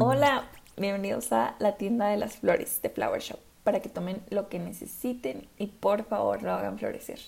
Hola, 0.00 0.50
bienvenidos 0.76 1.32
a 1.32 1.54
la 1.60 1.76
tienda 1.76 2.08
de 2.08 2.16
las 2.16 2.38
flores 2.38 2.82
de 2.82 2.90
Flower 2.90 3.20
Shop 3.20 3.38
para 3.62 3.78
que 3.78 3.88
tomen 3.88 4.20
lo 4.30 4.48
que 4.48 4.58
necesiten 4.58 5.46
y 5.56 5.68
por 5.68 6.04
favor 6.04 6.42
lo 6.42 6.52
hagan 6.52 6.78
florecer. 6.78 7.20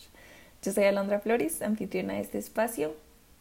Yo 0.62 0.72
soy 0.72 0.84
Alondra 0.84 1.20
Flores, 1.20 1.62
anfitriona 1.62 2.14
de 2.14 2.22
este 2.22 2.38
espacio 2.38 2.96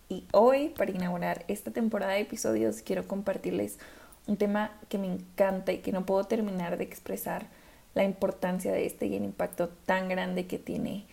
y 0.10 0.26
hoy 0.32 0.70
para 0.78 0.92
inaugurar 0.92 1.44
esta 1.48 1.72
temporada 1.72 2.14
de 2.14 2.22
episodios 2.22 2.84
quiero 2.84 3.08
compartirles 3.08 3.80
un 4.28 4.38
tema 4.38 4.78
que 4.90 5.00
me 5.00 5.08
encanta 5.08 5.72
y 5.72 5.80
que 5.80 5.92
no 5.92 6.06
puedo 6.06 6.26
terminar 6.26 6.78
de 6.78 6.84
expresar 6.84 7.48
la 7.96 8.04
importancia 8.04 8.72
de 8.74 8.86
este 8.86 9.08
y 9.08 9.16
el 9.16 9.24
impacto 9.24 9.70
tan 9.70 10.10
grande 10.10 10.46
que 10.46 10.60
tiene 10.60 11.06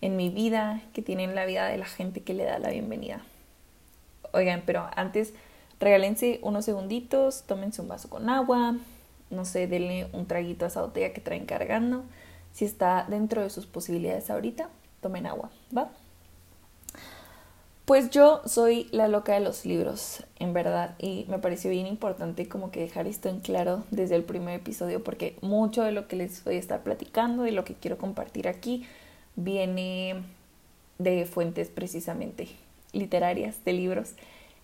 en 0.00 0.16
mi 0.16 0.30
vida, 0.30 0.82
que 0.92 1.02
tiene 1.02 1.24
en 1.24 1.34
la 1.34 1.46
vida 1.46 1.66
de 1.66 1.76
la 1.76 1.86
gente 1.86 2.22
que 2.22 2.34
le 2.34 2.44
da 2.44 2.58
la 2.58 2.70
bienvenida. 2.70 3.22
Oigan, 4.32 4.62
pero 4.64 4.88
antes 4.96 5.34
regálense 5.78 6.40
unos 6.42 6.64
segunditos, 6.64 7.44
tómense 7.46 7.82
un 7.82 7.88
vaso 7.88 8.08
con 8.08 8.28
agua, 8.28 8.76
no 9.30 9.44
sé, 9.44 9.66
denle 9.66 10.08
un 10.12 10.26
traguito 10.26 10.64
a 10.64 10.68
esa 10.68 10.82
botella 10.82 11.12
que 11.12 11.20
traen 11.20 11.46
cargando. 11.46 12.04
Si 12.52 12.64
está 12.64 13.06
dentro 13.08 13.42
de 13.42 13.50
sus 13.50 13.66
posibilidades 13.66 14.30
ahorita, 14.30 14.68
tomen 15.00 15.26
agua, 15.26 15.50
¿va? 15.76 15.90
Pues 17.84 18.10
yo 18.10 18.40
soy 18.46 18.88
la 18.92 19.08
loca 19.08 19.34
de 19.34 19.40
los 19.40 19.66
libros, 19.66 20.24
en 20.38 20.52
verdad, 20.52 20.94
y 20.98 21.26
me 21.28 21.38
pareció 21.38 21.72
bien 21.72 21.88
importante 21.88 22.48
como 22.48 22.70
que 22.70 22.80
dejar 22.80 23.08
esto 23.08 23.28
en 23.28 23.40
claro 23.40 23.82
desde 23.90 24.14
el 24.14 24.22
primer 24.22 24.60
episodio, 24.60 25.02
porque 25.02 25.36
mucho 25.40 25.82
de 25.82 25.90
lo 25.90 26.06
que 26.06 26.14
les 26.14 26.44
voy 26.44 26.54
a 26.54 26.60
estar 26.60 26.84
platicando 26.84 27.48
y 27.48 27.50
lo 27.50 27.64
que 27.64 27.74
quiero 27.74 27.98
compartir 27.98 28.46
aquí 28.46 28.86
viene 29.36 30.22
de 30.98 31.24
fuentes 31.26 31.68
precisamente 31.68 32.48
literarias, 32.92 33.64
de 33.64 33.72
libros. 33.72 34.14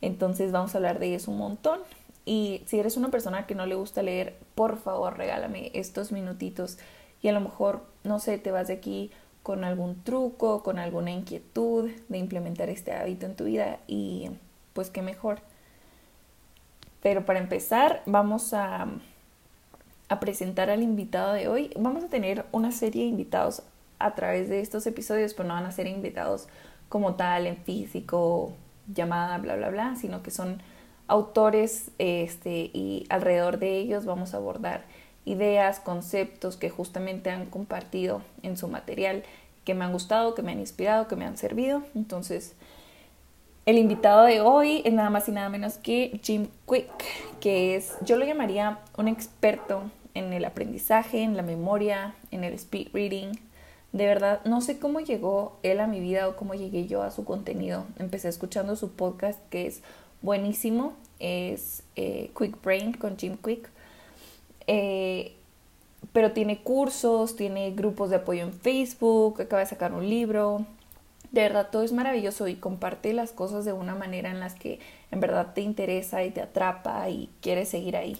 Entonces 0.00 0.52
vamos 0.52 0.74
a 0.74 0.78
hablar 0.78 0.98
de 0.98 1.14
eso 1.14 1.30
un 1.30 1.38
montón. 1.38 1.80
Y 2.24 2.62
si 2.66 2.78
eres 2.78 2.96
una 2.96 3.10
persona 3.10 3.46
que 3.46 3.54
no 3.54 3.66
le 3.66 3.76
gusta 3.76 4.02
leer, 4.02 4.36
por 4.54 4.78
favor 4.78 5.16
regálame 5.16 5.70
estos 5.74 6.10
minutitos 6.10 6.78
y 7.22 7.28
a 7.28 7.32
lo 7.32 7.40
mejor, 7.40 7.84
no 8.04 8.18
sé, 8.18 8.38
te 8.38 8.50
vas 8.50 8.68
de 8.68 8.74
aquí 8.74 9.10
con 9.42 9.64
algún 9.64 10.02
truco, 10.02 10.62
con 10.62 10.78
alguna 10.78 11.12
inquietud 11.12 11.90
de 12.08 12.18
implementar 12.18 12.68
este 12.68 12.92
hábito 12.92 13.26
en 13.26 13.36
tu 13.36 13.44
vida 13.44 13.78
y 13.86 14.30
pues 14.72 14.90
qué 14.90 15.02
mejor. 15.02 15.38
Pero 17.00 17.24
para 17.24 17.38
empezar, 17.38 18.02
vamos 18.06 18.52
a, 18.52 18.88
a 20.08 20.20
presentar 20.20 20.68
al 20.68 20.82
invitado 20.82 21.32
de 21.32 21.46
hoy. 21.46 21.70
Vamos 21.78 22.02
a 22.02 22.08
tener 22.08 22.44
una 22.50 22.72
serie 22.72 23.04
de 23.04 23.10
invitados 23.10 23.62
a 23.98 24.14
través 24.14 24.48
de 24.48 24.60
estos 24.60 24.86
episodios, 24.86 25.34
pero 25.34 25.48
no 25.48 25.54
van 25.54 25.66
a 25.66 25.72
ser 25.72 25.86
invitados 25.86 26.48
como 26.88 27.14
tal 27.14 27.46
en 27.46 27.56
físico 27.56 28.52
llamada, 28.92 29.38
bla, 29.38 29.56
bla, 29.56 29.70
bla, 29.70 29.96
sino 29.96 30.22
que 30.22 30.30
son 30.30 30.62
autores 31.08 31.90
este, 31.98 32.70
y 32.72 33.06
alrededor 33.08 33.58
de 33.58 33.76
ellos 33.78 34.04
vamos 34.04 34.34
a 34.34 34.38
abordar 34.38 34.84
ideas, 35.24 35.80
conceptos 35.80 36.56
que 36.56 36.70
justamente 36.70 37.30
han 37.30 37.46
compartido 37.46 38.22
en 38.42 38.56
su 38.56 38.68
material, 38.68 39.24
que 39.64 39.74
me 39.74 39.84
han 39.84 39.92
gustado, 39.92 40.34
que 40.34 40.42
me 40.42 40.52
han 40.52 40.60
inspirado, 40.60 41.08
que 41.08 41.16
me 41.16 41.24
han 41.24 41.36
servido. 41.36 41.82
Entonces, 41.94 42.54
el 43.66 43.78
invitado 43.78 44.24
de 44.24 44.40
hoy 44.40 44.82
es 44.84 44.92
nada 44.92 45.10
más 45.10 45.28
y 45.28 45.32
nada 45.32 45.48
menos 45.48 45.76
que 45.76 46.20
Jim 46.22 46.46
Quick, 46.68 46.88
que 47.40 47.74
es, 47.74 47.94
yo 48.02 48.16
lo 48.16 48.24
llamaría 48.24 48.78
un 48.96 49.08
experto 49.08 49.82
en 50.14 50.32
el 50.32 50.44
aprendizaje, 50.44 51.22
en 51.22 51.36
la 51.36 51.42
memoria, 51.42 52.14
en 52.30 52.44
el 52.44 52.54
speed 52.54 52.88
reading, 52.92 53.32
de 53.92 54.06
verdad, 54.06 54.44
no 54.44 54.60
sé 54.60 54.78
cómo 54.78 55.00
llegó 55.00 55.56
él 55.62 55.80
a 55.80 55.86
mi 55.86 56.00
vida 56.00 56.28
o 56.28 56.36
cómo 56.36 56.54
llegué 56.54 56.86
yo 56.86 57.02
a 57.02 57.10
su 57.10 57.24
contenido. 57.24 57.86
Empecé 57.98 58.28
escuchando 58.28 58.76
su 58.76 58.90
podcast 58.90 59.38
que 59.48 59.66
es 59.66 59.80
buenísimo, 60.22 60.92
es 61.18 61.82
eh, 61.96 62.30
Quick 62.38 62.62
Brain 62.62 62.92
con 62.92 63.16
Jim 63.16 63.36
Quick. 63.42 63.70
Eh, 64.66 65.36
pero 66.12 66.32
tiene 66.32 66.62
cursos, 66.62 67.36
tiene 67.36 67.70
grupos 67.72 68.10
de 68.10 68.16
apoyo 68.16 68.42
en 68.42 68.52
Facebook, 68.52 69.40
acaba 69.40 69.60
de 69.60 69.66
sacar 69.66 69.92
un 69.92 70.08
libro. 70.08 70.66
De 71.32 71.42
verdad, 71.42 71.68
todo 71.70 71.82
es 71.82 71.92
maravilloso 71.92 72.48
y 72.48 72.54
comparte 72.54 73.12
las 73.12 73.32
cosas 73.32 73.64
de 73.64 73.72
una 73.72 73.94
manera 73.94 74.30
en 74.30 74.40
las 74.40 74.54
que 74.54 74.78
en 75.10 75.20
verdad 75.20 75.52
te 75.54 75.60
interesa 75.60 76.24
y 76.24 76.30
te 76.30 76.40
atrapa 76.40 77.08
y 77.10 77.30
quieres 77.40 77.68
seguir 77.68 77.96
ahí. 77.96 78.16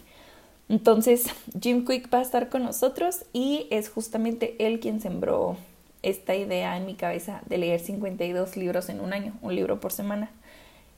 Entonces, 0.69 1.27
Jim 1.61 1.85
Quick 1.85 2.13
va 2.13 2.19
a 2.19 2.23
estar 2.23 2.49
con 2.49 2.63
nosotros 2.63 3.25
y 3.31 3.67
es 3.69 3.89
justamente 3.89 4.55
él 4.59 4.79
quien 4.79 4.99
sembró 4.99 5.55
esta 6.03 6.35
idea 6.35 6.77
en 6.77 6.85
mi 6.85 6.95
cabeza 6.95 7.41
de 7.47 7.57
leer 7.57 7.79
52 7.79 8.57
libros 8.57 8.89
en 8.89 8.99
un 8.99 9.13
año, 9.13 9.33
un 9.41 9.55
libro 9.55 9.79
por 9.79 9.91
semana. 9.91 10.29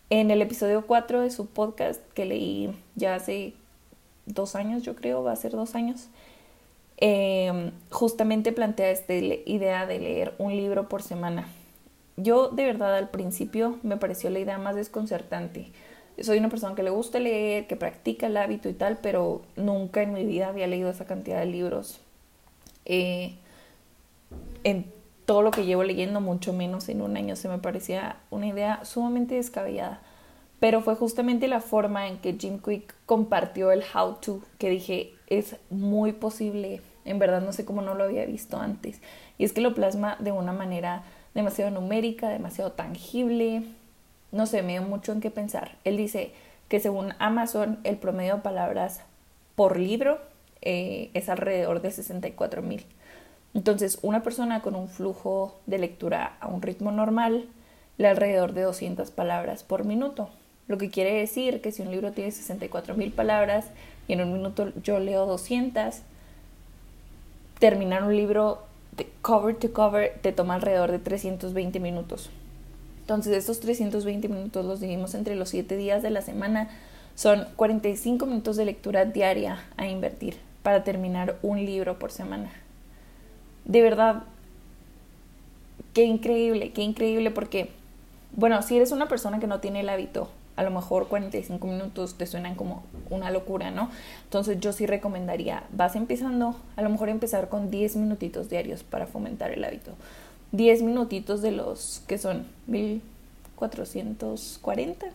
En 0.09 0.31
el 0.31 0.41
episodio 0.41 0.87
4 0.87 1.21
de 1.21 1.29
su 1.29 1.45
podcast, 1.45 2.01
que 2.13 2.25
leí 2.25 2.75
ya 2.95 3.15
hace 3.15 3.53
dos 4.25 4.55
años, 4.55 4.83
yo 4.83 4.95
creo, 4.95 5.23
va 5.23 5.33
a 5.33 5.35
ser 5.35 5.51
dos 5.51 5.75
años, 5.75 6.07
em, 6.97 7.71
justamente 7.91 8.51
plantea 8.51 8.89
esta 8.89 9.13
idea 9.13 9.85
de 9.85 9.99
leer 9.99 10.33
un 10.39 10.55
libro 10.55 10.89
por 10.89 11.03
semana. 11.03 11.47
Yo 12.17 12.49
de 12.49 12.65
verdad 12.65 12.95
al 12.95 13.09
principio 13.09 13.77
me 13.83 13.97
pareció 13.97 14.29
la 14.29 14.39
idea 14.39 14.57
más 14.57 14.75
desconcertante 14.75 15.71
soy 16.23 16.37
una 16.37 16.49
persona 16.49 16.75
que 16.75 16.83
le 16.83 16.89
gusta 16.89 17.19
leer, 17.19 17.67
que 17.67 17.75
practica 17.75 18.27
el 18.27 18.37
hábito 18.37 18.69
y 18.69 18.73
tal, 18.73 18.97
pero 19.01 19.41
nunca 19.55 20.01
en 20.01 20.13
mi 20.13 20.25
vida 20.25 20.47
había 20.47 20.67
leído 20.67 20.89
esa 20.89 21.05
cantidad 21.05 21.39
de 21.39 21.45
libros. 21.45 22.01
Eh, 22.85 23.35
en 24.63 24.85
todo 25.25 25.41
lo 25.41 25.51
que 25.51 25.65
llevo 25.65 25.83
leyendo, 25.83 26.21
mucho 26.21 26.53
menos 26.53 26.89
en 26.89 27.01
un 27.01 27.15
año, 27.15 27.35
se 27.35 27.49
me 27.49 27.59
parecía 27.59 28.17
una 28.29 28.47
idea 28.47 28.83
sumamente 28.83 29.35
descabellada. 29.35 30.01
Pero 30.59 30.81
fue 30.81 30.95
justamente 30.95 31.47
la 31.47 31.61
forma 31.61 32.07
en 32.07 32.17
que 32.17 32.33
Jim 32.33 32.59
Quick 32.59 32.93
compartió 33.05 33.71
el 33.71 33.83
how 33.93 34.15
to 34.15 34.41
que 34.57 34.69
dije, 34.69 35.13
es 35.27 35.55
muy 35.69 36.11
posible. 36.11 36.81
En 37.05 37.19
verdad 37.19 37.41
no 37.41 37.53
sé 37.53 37.63
cómo 37.63 37.81
no 37.81 37.95
lo 37.95 38.03
había 38.03 38.25
visto 38.25 38.57
antes. 38.57 39.01
Y 39.37 39.45
es 39.45 39.53
que 39.53 39.61
lo 39.61 39.73
plasma 39.73 40.17
de 40.19 40.31
una 40.31 40.51
manera 40.51 41.03
demasiado 41.33 41.71
numérica, 41.71 42.29
demasiado 42.29 42.71
tangible, 42.73 43.63
no 44.31 44.45
sé, 44.45 44.61
me 44.61 44.73
dio 44.73 44.83
mucho 44.83 45.11
en 45.11 45.21
qué 45.21 45.31
pensar. 45.31 45.77
Él 45.83 45.97
dice 45.97 46.31
que 46.67 46.79
según 46.79 47.13
Amazon 47.19 47.79
el 47.83 47.97
promedio 47.97 48.35
de 48.35 48.41
palabras 48.41 49.01
por 49.55 49.79
libro 49.79 50.19
eh, 50.61 51.09
es 51.13 51.29
alrededor 51.29 51.81
de 51.81 51.91
64 51.91 52.61
mil. 52.61 52.85
Entonces, 53.53 53.97
una 54.03 54.21
persona 54.21 54.61
con 54.61 54.75
un 54.75 54.87
flujo 54.87 55.57
de 55.65 55.79
lectura 55.79 56.37
a 56.39 56.47
un 56.47 56.61
ritmo 56.61 56.91
normal 56.91 57.47
lee 57.97 58.05
alrededor 58.05 58.53
de 58.53 58.61
200 58.61 59.09
palabras 59.11 59.63
por 59.63 59.85
minuto. 59.85 60.29
Lo 60.67 60.77
que 60.77 60.91
quiere 60.91 61.13
decir 61.13 61.61
que 61.61 61.71
si 61.71 61.81
un 61.81 61.89
libro 61.89 62.11
tiene 62.11 62.31
64 62.31 62.95
mil 62.95 63.11
palabras 63.11 63.65
y 64.07 64.13
en 64.13 64.21
un 64.21 64.33
minuto 64.33 64.71
yo 64.83 64.99
leo 64.99 65.25
200, 65.25 66.01
terminar 67.57 68.03
un 68.03 68.15
libro 68.15 68.59
de 68.95 69.09
cover 69.21 69.55
to 69.55 69.73
cover 69.73 70.13
te 70.21 70.31
toma 70.31 70.55
alrededor 70.55 70.91
de 70.91 70.99
320 70.99 71.79
minutos. 71.79 72.29
Entonces, 73.09 73.35
estos 73.35 73.59
320 73.59 74.29
minutos 74.29 74.63
los 74.63 74.81
dividimos 74.81 75.15
entre 75.15 75.35
los 75.35 75.49
7 75.49 75.75
días 75.77 76.03
de 76.03 76.11
la 76.11 76.21
semana. 76.21 76.69
Son 77.15 77.47
45 77.55 78.27
minutos 78.27 78.55
de 78.55 78.65
lectura 78.65 79.05
diaria 79.05 79.63
a 79.77 79.87
invertir 79.87 80.37
para 80.61 80.83
terminar 80.83 81.39
un 81.41 81.65
libro 81.65 81.97
por 81.97 82.11
semana. 82.11 82.51
De 83.65 83.81
verdad, 83.81 84.25
qué 85.95 86.03
increíble, 86.03 86.71
qué 86.71 86.83
increíble 86.83 87.31
porque, 87.31 87.71
bueno, 88.35 88.61
si 88.61 88.75
eres 88.75 88.91
una 88.91 89.07
persona 89.07 89.39
que 89.39 89.47
no 89.47 89.59
tiene 89.59 89.79
el 89.79 89.89
hábito, 89.89 90.29
a 90.55 90.61
lo 90.61 90.69
mejor 90.69 91.07
45 91.07 91.65
minutos 91.65 92.13
te 92.13 92.27
suenan 92.27 92.53
como 92.53 92.83
una 93.09 93.31
locura, 93.31 93.71
¿no? 93.71 93.89
Entonces 94.25 94.59
yo 94.59 94.71
sí 94.71 94.85
recomendaría, 94.85 95.63
vas 95.71 95.95
empezando, 95.95 96.55
a 96.75 96.83
lo 96.83 96.91
mejor 96.91 97.09
empezar 97.09 97.49
con 97.49 97.71
10 97.71 97.95
minutitos 97.95 98.51
diarios 98.51 98.83
para 98.83 99.07
fomentar 99.07 99.49
el 99.49 99.63
hábito. 99.63 99.93
10 100.51 100.81
minutitos 100.83 101.41
de 101.41 101.51
los 101.51 102.01
que 102.07 102.17
son 102.17 102.45
1440. 102.67 105.07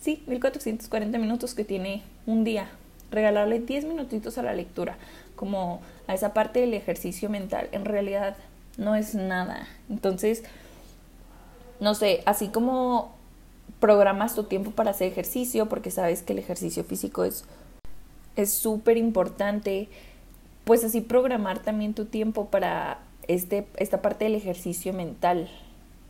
Sí, 0.00 0.22
1440 0.26 1.18
minutos 1.18 1.54
que 1.54 1.64
tiene 1.64 2.02
un 2.26 2.44
día. 2.44 2.68
Regalarle 3.10 3.60
10 3.60 3.84
minutitos 3.84 4.38
a 4.38 4.42
la 4.42 4.54
lectura, 4.54 4.96
como 5.36 5.80
a 6.06 6.14
esa 6.14 6.34
parte 6.34 6.60
del 6.60 6.74
ejercicio 6.74 7.30
mental. 7.30 7.68
En 7.72 7.84
realidad 7.84 8.36
no 8.78 8.94
es 8.94 9.14
nada. 9.14 9.66
Entonces, 9.88 10.44
no 11.80 11.94
sé, 11.94 12.22
así 12.26 12.48
como 12.48 13.14
programas 13.80 14.34
tu 14.34 14.44
tiempo 14.44 14.70
para 14.70 14.90
hacer 14.90 15.10
ejercicio, 15.10 15.68
porque 15.68 15.90
sabes 15.90 16.22
que 16.22 16.32
el 16.32 16.38
ejercicio 16.38 16.84
físico 16.84 17.24
es 17.24 17.44
es 18.36 18.52
súper 18.52 18.98
importante, 18.98 19.88
pues 20.64 20.84
así 20.84 21.00
programar 21.00 21.60
también 21.60 21.94
tu 21.94 22.04
tiempo 22.04 22.46
para 22.46 22.98
este, 23.28 23.66
esta 23.76 24.02
parte 24.02 24.24
del 24.24 24.34
ejercicio 24.34 24.92
mental. 24.92 25.48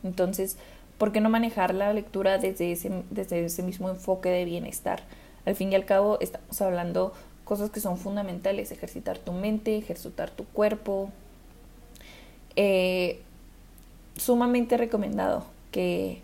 Entonces, 0.03 0.57
¿por 0.97 1.11
qué 1.11 1.21
no 1.21 1.29
manejar 1.29 1.73
la 1.73 1.93
lectura 1.93 2.37
desde 2.37 2.71
ese, 2.71 3.03
desde 3.09 3.45
ese 3.45 3.63
mismo 3.63 3.89
enfoque 3.89 4.29
de 4.29 4.45
bienestar? 4.45 5.03
Al 5.45 5.55
fin 5.55 5.71
y 5.71 5.75
al 5.75 5.85
cabo, 5.85 6.17
estamos 6.19 6.61
hablando 6.61 7.13
cosas 7.43 7.69
que 7.69 7.79
son 7.79 7.97
fundamentales, 7.97 8.71
ejercitar 8.71 9.17
tu 9.17 9.31
mente, 9.31 9.77
ejercitar 9.77 10.29
tu 10.29 10.45
cuerpo. 10.45 11.09
Eh, 12.55 13.21
sumamente 14.17 14.77
recomendado 14.77 15.45
que 15.71 16.21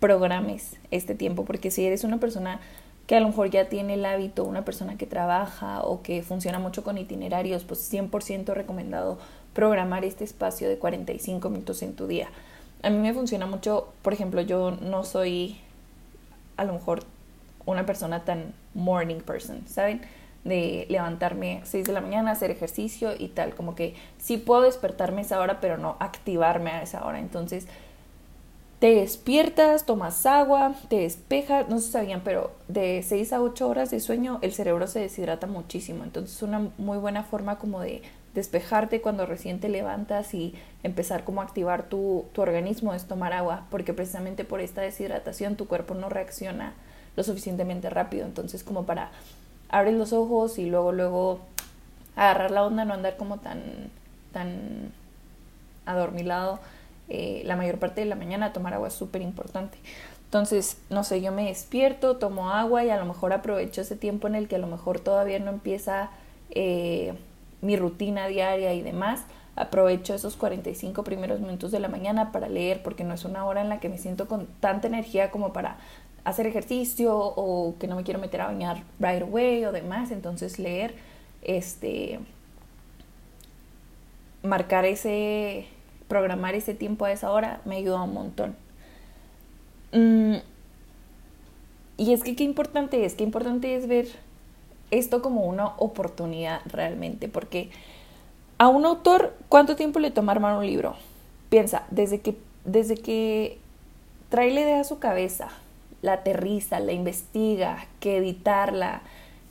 programes 0.00 0.76
este 0.90 1.14
tiempo, 1.14 1.44
porque 1.44 1.70
si 1.70 1.86
eres 1.86 2.04
una 2.04 2.18
persona 2.18 2.60
que 3.06 3.16
a 3.16 3.20
lo 3.20 3.28
mejor 3.28 3.50
ya 3.50 3.68
tiene 3.68 3.94
el 3.94 4.04
hábito, 4.04 4.44
una 4.44 4.64
persona 4.64 4.98
que 4.98 5.06
trabaja 5.06 5.82
o 5.82 6.02
que 6.02 6.22
funciona 6.22 6.58
mucho 6.58 6.82
con 6.82 6.98
itinerarios, 6.98 7.64
pues 7.64 7.92
100% 7.92 8.52
recomendado 8.52 9.18
programar 9.56 10.04
este 10.04 10.22
espacio 10.22 10.68
de 10.68 10.76
45 10.76 11.48
minutos 11.48 11.80
en 11.80 11.94
tu 11.94 12.06
día. 12.06 12.28
A 12.82 12.90
mí 12.90 12.98
me 12.98 13.14
funciona 13.14 13.46
mucho, 13.46 13.88
por 14.02 14.12
ejemplo, 14.12 14.42
yo 14.42 14.70
no 14.70 15.02
soy 15.02 15.58
a 16.58 16.64
lo 16.64 16.74
mejor 16.74 17.04
una 17.64 17.86
persona 17.86 18.22
tan 18.26 18.52
morning 18.74 19.20
person, 19.20 19.66
¿saben? 19.66 20.02
De 20.44 20.86
levantarme 20.90 21.62
a 21.62 21.66
6 21.66 21.86
de 21.86 21.92
la 21.94 22.02
mañana, 22.02 22.32
hacer 22.32 22.50
ejercicio 22.50 23.14
y 23.18 23.28
tal, 23.28 23.54
como 23.54 23.74
que 23.74 23.94
sí 24.18 24.36
puedo 24.36 24.60
despertarme 24.60 25.22
esa 25.22 25.40
hora, 25.40 25.58
pero 25.58 25.78
no 25.78 25.96
activarme 26.00 26.72
a 26.72 26.82
esa 26.82 27.06
hora. 27.06 27.18
Entonces, 27.18 27.66
te 28.78 28.94
despiertas, 28.94 29.86
tomas 29.86 30.26
agua, 30.26 30.74
te 30.90 30.96
despejas, 30.98 31.66
no 31.70 31.80
se 31.80 31.92
sabían, 31.92 32.20
pero 32.22 32.52
de 32.68 33.02
6 33.02 33.32
a 33.32 33.40
8 33.40 33.68
horas 33.68 33.90
de 33.90 34.00
sueño 34.00 34.38
el 34.42 34.52
cerebro 34.52 34.86
se 34.86 35.00
deshidrata 35.00 35.46
muchísimo. 35.46 36.04
Entonces, 36.04 36.42
una 36.42 36.68
muy 36.76 36.98
buena 36.98 37.22
forma 37.22 37.58
como 37.58 37.80
de 37.80 38.02
despejarte 38.36 39.00
cuando 39.00 39.26
recién 39.26 39.58
te 39.58 39.68
levantas 39.68 40.32
y 40.34 40.54
empezar 40.84 41.24
como 41.24 41.40
a 41.40 41.44
activar 41.44 41.88
tu, 41.88 42.26
tu 42.32 42.42
organismo 42.42 42.94
es 42.94 43.06
tomar 43.06 43.32
agua, 43.32 43.66
porque 43.70 43.92
precisamente 43.92 44.44
por 44.44 44.60
esta 44.60 44.82
deshidratación 44.82 45.56
tu 45.56 45.66
cuerpo 45.66 45.94
no 45.94 46.08
reacciona 46.08 46.74
lo 47.16 47.24
suficientemente 47.24 47.90
rápido. 47.90 48.26
Entonces, 48.26 48.62
como 48.62 48.84
para 48.84 49.10
abrir 49.68 49.94
los 49.94 50.12
ojos 50.12 50.58
y 50.58 50.66
luego, 50.66 50.92
luego 50.92 51.40
agarrar 52.14 52.50
la 52.52 52.64
onda, 52.64 52.84
no 52.84 52.94
andar 52.94 53.16
como 53.16 53.38
tan, 53.38 53.90
tan 54.32 54.92
adormilado 55.86 56.60
eh, 57.08 57.42
la 57.44 57.56
mayor 57.56 57.78
parte 57.78 58.02
de 58.02 58.06
la 58.06 58.16
mañana, 58.16 58.52
tomar 58.52 58.74
agua 58.74 58.88
es 58.88 58.94
súper 58.94 59.22
importante. 59.22 59.78
Entonces, 60.24 60.78
no 60.90 61.04
sé, 61.04 61.20
yo 61.22 61.32
me 61.32 61.46
despierto, 61.46 62.16
tomo 62.16 62.50
agua 62.50 62.84
y 62.84 62.90
a 62.90 62.96
lo 62.96 63.06
mejor 63.06 63.32
aprovecho 63.32 63.80
ese 63.80 63.96
tiempo 63.96 64.26
en 64.26 64.34
el 64.34 64.48
que 64.48 64.56
a 64.56 64.58
lo 64.58 64.66
mejor 64.66 65.00
todavía 65.00 65.38
no 65.38 65.50
empieza 65.50 66.10
eh, 66.50 67.14
mi 67.66 67.76
rutina 67.76 68.28
diaria 68.28 68.72
y 68.72 68.82
demás. 68.82 69.24
Aprovecho 69.56 70.14
esos 70.14 70.36
45 70.36 71.02
primeros 71.02 71.40
minutos 71.40 71.72
de 71.72 71.80
la 71.80 71.88
mañana 71.88 72.30
para 72.30 72.48
leer 72.48 72.82
porque 72.82 73.04
no 73.04 73.14
es 73.14 73.24
una 73.24 73.44
hora 73.44 73.60
en 73.60 73.68
la 73.68 73.80
que 73.80 73.88
me 73.88 73.98
siento 73.98 74.28
con 74.28 74.46
tanta 74.60 74.86
energía 74.86 75.30
como 75.30 75.52
para 75.52 75.78
hacer 76.24 76.46
ejercicio 76.46 77.16
o 77.16 77.74
que 77.78 77.88
no 77.88 77.96
me 77.96 78.02
quiero 78.02 78.20
meter 78.20 78.40
a 78.42 78.46
bañar 78.46 78.82
right 79.00 79.22
away 79.22 79.64
o 79.64 79.72
demás. 79.72 80.10
Entonces 80.10 80.58
leer, 80.58 80.94
este, 81.42 82.20
marcar 84.42 84.84
ese, 84.84 85.66
programar 86.08 86.54
ese 86.54 86.74
tiempo 86.74 87.04
a 87.04 87.12
esa 87.12 87.30
hora 87.32 87.60
me 87.64 87.76
ayuda 87.76 88.02
un 88.02 88.14
montón. 88.14 88.56
Mm, 89.92 90.36
y 91.96 92.12
es 92.12 92.22
que 92.22 92.36
qué 92.36 92.44
importante 92.44 93.04
es, 93.04 93.14
qué 93.14 93.24
importante 93.24 93.74
es 93.74 93.88
ver 93.88 94.06
esto 94.90 95.22
como 95.22 95.44
una 95.46 95.68
oportunidad 95.78 96.60
realmente, 96.66 97.28
porque 97.28 97.70
a 98.58 98.68
un 98.68 98.86
autor, 98.86 99.34
¿cuánto 99.48 99.76
tiempo 99.76 99.98
le 99.98 100.10
toma 100.10 100.32
armar 100.32 100.56
un 100.56 100.66
libro? 100.66 100.96
Piensa, 101.50 101.84
desde 101.90 102.20
que, 102.20 102.36
desde 102.64 102.96
que 102.96 103.58
trae 104.28 104.50
la 104.52 104.60
idea 104.60 104.80
a 104.80 104.84
su 104.84 104.98
cabeza, 104.98 105.48
la 106.02 106.14
aterriza, 106.14 106.80
la 106.80 106.92
investiga, 106.92 107.86
que 108.00 108.16
editarla, 108.18 109.02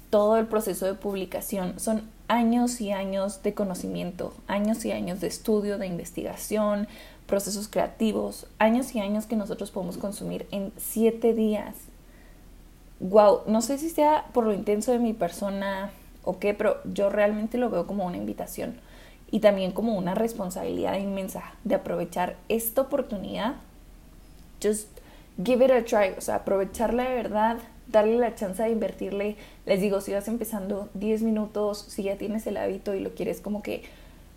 todo 0.09 0.37
el 0.37 0.47
proceso 0.47 0.85
de 0.85 0.93
publicación, 0.93 1.79
son 1.79 2.09
años 2.27 2.81
y 2.81 2.91
años 2.91 3.43
de 3.43 3.53
conocimiento, 3.53 4.33
años 4.47 4.85
y 4.85 4.91
años 4.91 5.21
de 5.21 5.27
estudio, 5.27 5.77
de 5.77 5.87
investigación, 5.87 6.87
procesos 7.27 7.67
creativos, 7.67 8.47
años 8.59 8.95
y 8.95 8.99
años 8.99 9.25
que 9.25 9.35
nosotros 9.35 9.71
podemos 9.71 9.97
consumir 9.97 10.47
en 10.51 10.71
siete 10.77 11.33
días. 11.33 11.75
Wow, 12.99 13.41
no 13.47 13.61
sé 13.61 13.77
si 13.77 13.89
sea 13.89 14.25
por 14.33 14.45
lo 14.45 14.53
intenso 14.53 14.91
de 14.91 14.99
mi 14.99 15.13
persona 15.13 15.91
o 16.23 16.39
qué, 16.39 16.53
pero 16.53 16.77
yo 16.85 17.09
realmente 17.09 17.57
lo 17.57 17.69
veo 17.69 17.85
como 17.87 18.05
una 18.05 18.17
invitación 18.17 18.75
y 19.31 19.39
también 19.39 19.71
como 19.71 19.95
una 19.95 20.15
responsabilidad 20.15 20.97
inmensa 20.97 21.43
de 21.63 21.75
aprovechar 21.75 22.35
esta 22.47 22.81
oportunidad. 22.81 23.55
Just 24.63 24.87
give 25.43 25.63
it 25.65 25.71
a 25.71 25.83
try, 25.83 26.17
o 26.17 26.21
sea, 26.21 26.35
aprovecharla 26.35 27.09
de 27.09 27.15
verdad, 27.15 27.57
darle 27.87 28.17
la 28.17 28.35
chance 28.35 28.63
de 28.63 28.69
invertirle. 28.69 29.35
Les 29.65 29.81
digo, 29.81 29.99
si 30.01 30.13
vas 30.13 30.27
empezando 30.27 30.89
10 30.93 31.23
minutos, 31.23 31.79
si 31.79 32.03
ya 32.03 32.17
tienes 32.17 32.47
el 32.47 32.57
hábito 32.57 32.93
y 32.93 33.01
lo 33.01 33.13
quieres 33.13 33.41
como 33.41 33.61
que 33.61 33.83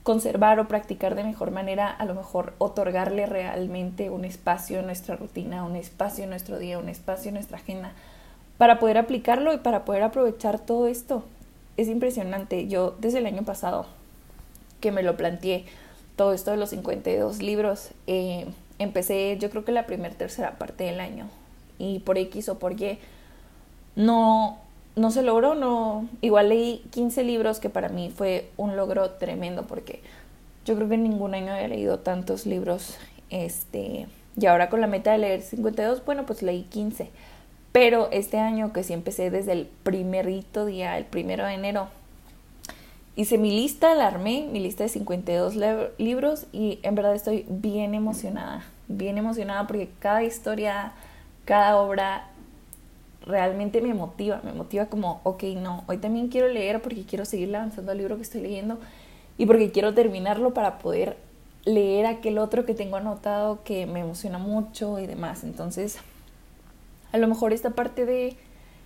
conservar 0.02 0.58
o 0.58 0.68
practicar 0.68 1.14
de 1.14 1.22
mejor 1.22 1.50
manera, 1.50 1.90
a 1.90 2.04
lo 2.06 2.14
mejor 2.14 2.54
otorgarle 2.58 3.26
realmente 3.26 4.10
un 4.10 4.24
espacio 4.24 4.80
en 4.80 4.86
nuestra 4.86 5.16
rutina, 5.16 5.64
un 5.64 5.76
espacio 5.76 6.24
en 6.24 6.30
nuestro 6.30 6.58
día, 6.58 6.78
un 6.78 6.88
espacio 6.88 7.28
en 7.28 7.34
nuestra 7.34 7.58
agenda, 7.58 7.92
para 8.58 8.78
poder 8.78 8.98
aplicarlo 8.98 9.52
y 9.52 9.58
para 9.58 9.84
poder 9.84 10.02
aprovechar 10.02 10.58
todo 10.58 10.86
esto. 10.86 11.24
Es 11.76 11.88
impresionante. 11.88 12.66
Yo 12.68 12.96
desde 12.98 13.18
el 13.18 13.26
año 13.26 13.44
pasado 13.44 13.86
que 14.80 14.92
me 14.92 15.02
lo 15.02 15.16
planteé, 15.16 15.64
todo 16.16 16.32
esto 16.32 16.50
de 16.50 16.56
los 16.56 16.70
52 16.70 17.40
libros, 17.40 17.90
eh, 18.08 18.46
empecé 18.78 19.38
yo 19.40 19.50
creo 19.50 19.64
que 19.64 19.72
la 19.72 19.86
primera 19.86 20.14
tercera 20.14 20.58
parte 20.58 20.84
del 20.84 21.00
año 21.00 21.28
y 21.78 22.00
por 22.00 22.18
X 22.18 22.48
o 22.48 22.58
por 22.58 22.80
Y 22.80 22.98
no, 23.96 24.58
no 24.96 25.10
se 25.10 25.22
logró, 25.22 25.54
no, 25.54 26.08
igual 26.20 26.50
leí 26.50 26.84
15 26.90 27.22
libros 27.24 27.60
que 27.60 27.70
para 27.70 27.88
mí 27.88 28.12
fue 28.14 28.50
un 28.56 28.76
logro 28.76 29.10
tremendo 29.12 29.64
porque 29.66 30.00
yo 30.64 30.76
creo 30.76 30.88
que 30.88 30.94
en 30.94 31.04
ningún 31.04 31.34
año 31.34 31.52
había 31.52 31.68
leído 31.68 32.00
tantos 32.00 32.46
libros, 32.46 32.96
este, 33.30 34.06
y 34.38 34.46
ahora 34.46 34.68
con 34.68 34.80
la 34.80 34.86
meta 34.86 35.12
de 35.12 35.18
leer 35.18 35.42
52, 35.42 36.04
bueno, 36.04 36.26
pues 36.26 36.42
leí 36.42 36.64
15, 36.64 37.10
pero 37.72 38.08
este 38.10 38.38
año 38.38 38.72
que 38.72 38.82
sí 38.82 38.92
empecé 38.92 39.30
desde 39.30 39.52
el 39.52 39.66
primerito 39.82 40.66
día, 40.66 40.96
el 40.98 41.04
primero 41.04 41.44
de 41.44 41.54
enero, 41.54 41.88
hice 43.16 43.36
mi 43.36 43.50
lista, 43.50 43.94
la 43.94 44.06
armé, 44.06 44.48
mi 44.50 44.60
lista 44.60 44.84
de 44.84 44.88
52 44.88 45.56
libros 45.98 46.46
y 46.52 46.78
en 46.82 46.94
verdad 46.94 47.14
estoy 47.14 47.44
bien 47.48 47.94
emocionada, 47.94 48.64
bien 48.86 49.18
emocionada 49.18 49.66
porque 49.66 49.90
cada 49.98 50.22
historia, 50.22 50.92
cada 51.44 51.76
obra 51.76 52.28
realmente 53.26 53.80
me 53.80 53.92
motiva, 53.92 54.40
me 54.44 54.52
motiva 54.52 54.86
como, 54.86 55.20
ok, 55.24 55.42
no, 55.56 55.84
hoy 55.86 55.98
también 55.98 56.28
quiero 56.28 56.48
leer 56.48 56.80
porque 56.80 57.02
quiero 57.04 57.24
seguir 57.24 57.54
avanzando 57.54 57.92
al 57.92 57.98
libro 57.98 58.16
que 58.16 58.22
estoy 58.22 58.40
leyendo 58.40 58.78
y 59.36 59.46
porque 59.46 59.70
quiero 59.70 59.94
terminarlo 59.94 60.54
para 60.54 60.78
poder 60.78 61.16
leer 61.64 62.06
aquel 62.06 62.38
otro 62.38 62.64
que 62.64 62.74
tengo 62.74 62.96
anotado 62.96 63.62
que 63.64 63.86
me 63.86 64.00
emociona 64.00 64.38
mucho 64.38 64.98
y 64.98 65.06
demás. 65.06 65.44
Entonces, 65.44 65.98
a 67.12 67.18
lo 67.18 67.28
mejor 67.28 67.52
esta 67.52 67.70
parte 67.70 68.04
de, 68.04 68.36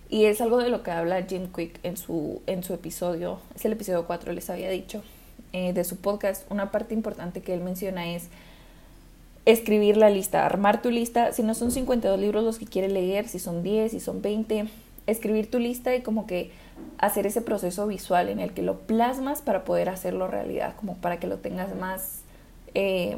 y 0.09 0.25
es 0.25 0.41
algo 0.41 0.57
de 0.57 0.69
lo 0.69 0.83
que 0.83 0.91
habla 0.91 1.23
Jim 1.23 1.47
Quick 1.53 1.79
en 1.83 1.97
su, 1.97 2.41
en 2.47 2.63
su 2.63 2.73
episodio, 2.73 3.39
es 3.55 3.65
el 3.65 3.73
episodio 3.73 4.05
4, 4.05 4.33
les 4.33 4.49
había 4.49 4.69
dicho, 4.69 5.03
eh, 5.51 5.73
de 5.73 5.83
su 5.83 5.97
podcast, 5.97 6.49
una 6.51 6.71
parte 6.71 6.93
importante 6.93 7.41
que 7.41 7.53
él 7.53 7.61
menciona 7.61 8.09
es 8.13 8.29
escribir 9.45 9.97
la 9.97 10.09
lista, 10.09 10.45
armar 10.45 10.81
tu 10.81 10.89
lista, 10.89 11.31
si 11.33 11.43
no 11.43 11.53
son 11.53 11.71
52 11.71 12.19
libros 12.19 12.43
los 12.43 12.57
que 12.57 12.65
quieres 12.65 12.91
leer, 12.91 13.27
si 13.27 13.39
son 13.39 13.61
10, 13.61 13.91
si 13.91 13.99
son 13.99 14.21
20, 14.21 14.67
escribir 15.05 15.51
tu 15.51 15.59
lista 15.59 15.95
y 15.95 16.01
como 16.01 16.25
que 16.25 16.51
hacer 16.97 17.27
ese 17.27 17.41
proceso 17.41 17.87
visual 17.87 18.29
en 18.29 18.39
el 18.39 18.53
que 18.53 18.61
lo 18.61 18.79
plasmas 18.79 19.41
para 19.41 19.65
poder 19.65 19.89
hacerlo 19.89 20.27
realidad, 20.27 20.75
como 20.77 20.95
para 20.95 21.19
que 21.19 21.27
lo 21.27 21.37
tengas 21.37 21.75
más 21.75 22.21
eh, 22.73 23.17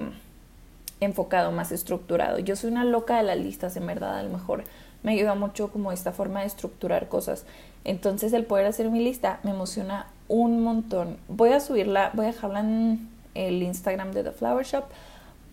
enfocado, 1.00 1.52
más 1.52 1.72
estructurado. 1.72 2.40
Yo 2.40 2.56
soy 2.56 2.72
una 2.72 2.86
loca 2.86 3.18
de 3.18 3.24
las 3.24 3.38
listas, 3.38 3.78
en 3.78 3.86
verdad, 3.86 4.20
a 4.20 4.24
lo 4.24 4.30
mejor 4.30 4.64
me 5.06 5.12
ayuda 5.12 5.36
mucho 5.36 5.72
como 5.72 5.92
esta 5.92 6.12
forma 6.12 6.42
de 6.42 6.48
estructurar 6.48 7.08
cosas. 7.10 7.46
Entonces 7.84 8.34
el 8.34 8.44
poder 8.44 8.66
hacer 8.66 8.90
mi 8.90 9.04
lista 9.04 9.40
me 9.44 9.52
emociona 9.52 10.08
un 10.28 10.64
montón. 10.64 11.18
Voy 11.28 11.52
a 11.52 11.60
subirla, 11.60 12.10
voy 12.16 12.26
a 12.26 12.30
dejarla 12.30 12.62
en 12.62 13.08
el 13.36 13.62
Instagram 13.62 14.14
de 14.14 14.24
The 14.24 14.32
Flower 14.32 14.66
Shop 14.66 14.86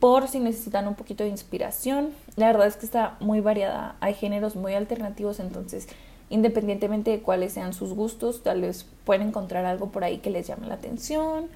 por 0.00 0.26
si 0.26 0.40
necesitan 0.40 0.88
un 0.88 0.94
poquito 0.94 1.22
de 1.22 1.28
inspiración. 1.28 2.12
La 2.36 2.46
verdad 2.46 2.66
es 2.66 2.76
que 2.76 2.86
está 2.86 3.16
muy 3.20 3.40
variada, 3.40 3.94
hay 4.00 4.14
géneros 4.14 4.56
muy 4.56 4.72
alternativos, 4.72 5.38
entonces 5.38 5.86
independientemente 6.30 7.10
de 7.10 7.20
cuáles 7.20 7.52
sean 7.52 7.74
sus 7.74 7.92
gustos, 7.92 8.42
tal 8.42 8.62
vez 8.62 8.86
pueden 9.04 9.28
encontrar 9.28 9.66
algo 9.66 9.90
por 9.90 10.02
ahí 10.02 10.16
que 10.16 10.30
les 10.30 10.46
llame 10.46 10.66
la 10.66 10.76
atención, 10.76 11.48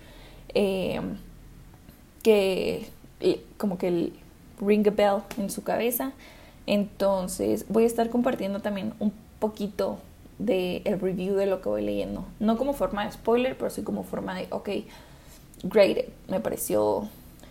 eh, 0.53 1.01
que 2.23 2.91
como 3.57 3.79
que 3.79 3.89
el 3.89 4.13
ring 4.61 4.87
a 4.87 4.91
bell 4.91 5.23
en 5.39 5.49
su 5.49 5.65
cabeza. 5.65 6.13
Entonces 6.67 7.67
voy 7.69 7.85
a 7.85 7.87
estar 7.87 8.11
compartiendo 8.11 8.61
también 8.61 8.95
un 8.99 9.13
poquito 9.39 9.99
de 10.39 10.83
el 10.85 11.01
review 11.01 11.37
de 11.37 11.47
lo 11.47 11.61
que 11.61 11.69
voy 11.69 11.83
leyendo. 11.83 12.25
No 12.41 12.57
como 12.57 12.73
forma 12.73 13.05
de 13.05 13.13
spoiler, 13.13 13.57
pero 13.57 13.71
sí 13.71 13.83
como 13.83 14.03
forma 14.03 14.35
de, 14.35 14.49
ok, 14.51 14.69
great, 15.63 16.07
me 16.29 16.41
pareció 16.41 17.09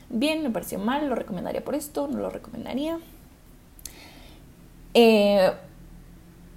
bien, 0.10 0.44
me 0.44 0.50
pareció 0.50 0.80
mal, 0.80 1.08
lo 1.08 1.16
recomendaría 1.16 1.64
por 1.64 1.76
esto, 1.76 2.08
no 2.08 2.20
lo 2.20 2.30
recomendaría. 2.30 3.00
Eh, 4.94 5.52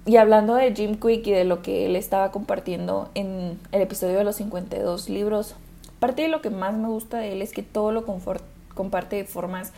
y 0.05 0.17
hablando 0.17 0.55
de 0.55 0.73
Jim 0.73 0.95
Quick 0.95 1.27
y 1.27 1.31
de 1.31 1.43
lo 1.43 1.61
que 1.61 1.85
él 1.85 1.95
estaba 1.95 2.31
compartiendo 2.31 3.09
en 3.15 3.59
el 3.71 3.81
episodio 3.81 4.17
de 4.17 4.23
los 4.23 4.37
52 4.37 5.09
libros, 5.09 5.55
parte 5.99 6.21
de 6.23 6.29
lo 6.29 6.41
que 6.41 6.49
más 6.49 6.73
me 6.73 6.87
gusta 6.87 7.17
de 7.17 7.33
él 7.33 7.41
es 7.41 7.51
que 7.51 7.63
todo 7.63 7.91
lo 7.91 8.05
comparte 8.05 9.15
de 9.17 9.25
formas 9.25 9.73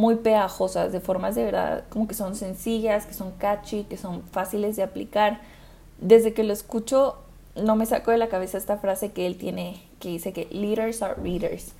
muy 0.00 0.16
pegajosas, 0.16 0.92
de 0.92 1.00
formas 1.00 1.34
de 1.34 1.44
verdad 1.44 1.84
como 1.90 2.08
que 2.08 2.14
son 2.14 2.34
sencillas, 2.34 3.04
que 3.04 3.12
son 3.12 3.32
catchy, 3.32 3.84
que 3.84 3.98
son 3.98 4.22
fáciles 4.22 4.74
de 4.76 4.82
aplicar. 4.82 5.42
Desde 5.98 6.32
que 6.32 6.42
lo 6.42 6.54
escucho, 6.54 7.18
no 7.54 7.76
me 7.76 7.84
saco 7.84 8.10
de 8.10 8.16
la 8.16 8.30
cabeza 8.30 8.56
esta 8.56 8.78
frase 8.78 9.12
que 9.12 9.26
él 9.26 9.36
tiene, 9.36 9.82
que 9.98 10.08
dice 10.08 10.32
que 10.32 10.48
leaders 10.50 11.02
are 11.02 11.20
readers. 11.22 11.74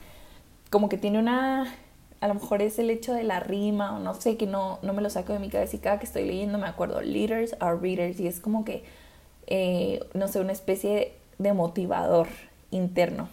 Como 0.69 0.91
que 0.91 0.99
tiene 0.99 1.19
una, 1.19 1.75
a 2.21 2.29
lo 2.29 2.35
mejor 2.35 2.61
es 2.61 2.79
el 2.79 2.91
hecho 2.91 3.15
de 3.15 3.23
la 3.23 3.41
rima 3.41 3.97
o 3.97 4.01
no 4.01 4.13
sé, 4.13 4.37
que 4.37 4.47
no, 4.47 4.79
no 4.83 4.93
me 4.93 5.01
lo 5.01 5.09
saco 5.09 5.33
de 5.33 5.39
mi 5.39 5.49
cabeza 5.49 5.77
y 5.77 5.79
cada 5.79 5.99
que 5.99 6.05
estoy 6.05 6.27
leyendo 6.27 6.59
me 6.59 6.67
acuerdo, 6.67 7.01
leaders 7.01 7.57
are 7.59 7.79
readers 7.79 8.21
y 8.21 8.27
es 8.27 8.39
como 8.39 8.67
que, 8.67 8.85
eh, 9.47 10.05
no 10.13 10.29
sé, 10.29 10.41
una 10.41 10.53
especie 10.53 11.15
de 11.39 11.55
motivador 11.55 12.29
interno. 12.71 13.31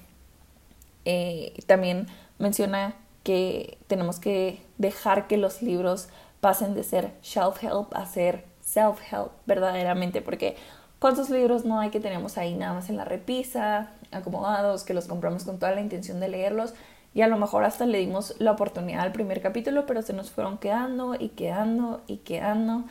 Eh, 1.03 1.61
también 1.65 2.07
menciona 2.39 2.95
que 3.23 3.77
tenemos 3.87 4.21
que 4.21 4.65
dejar 4.77 5.27
que 5.27 5.37
los 5.37 5.61
libros 5.61 6.09
pasen 6.39 6.75
de 6.75 6.83
ser 6.83 7.13
shelf-help 7.21 7.93
a 7.95 8.05
ser 8.05 8.45
self-help 8.61 9.31
verdaderamente, 9.45 10.21
porque 10.21 10.55
¿cuántos 10.99 11.29
libros 11.29 11.65
no 11.65 11.79
hay 11.79 11.89
que 11.89 11.99
tenemos 11.99 12.37
ahí 12.37 12.55
nada 12.55 12.73
más 12.73 12.89
en 12.89 12.97
la 12.97 13.05
repisa, 13.05 13.91
acomodados, 14.11 14.83
que 14.83 14.93
los 14.93 15.07
compramos 15.07 15.43
con 15.43 15.59
toda 15.59 15.73
la 15.73 15.81
intención 15.81 16.19
de 16.19 16.29
leerlos? 16.29 16.73
Y 17.13 17.21
a 17.21 17.27
lo 17.27 17.37
mejor 17.37 17.63
hasta 17.63 17.85
le 17.85 17.97
dimos 17.97 18.35
la 18.37 18.51
oportunidad 18.51 19.01
al 19.01 19.11
primer 19.11 19.41
capítulo, 19.41 19.85
pero 19.85 20.01
se 20.01 20.13
nos 20.13 20.29
fueron 20.29 20.59
quedando 20.59 21.15
y 21.17 21.29
quedando 21.29 22.01
y 22.05 22.17
quedando. 22.17 22.83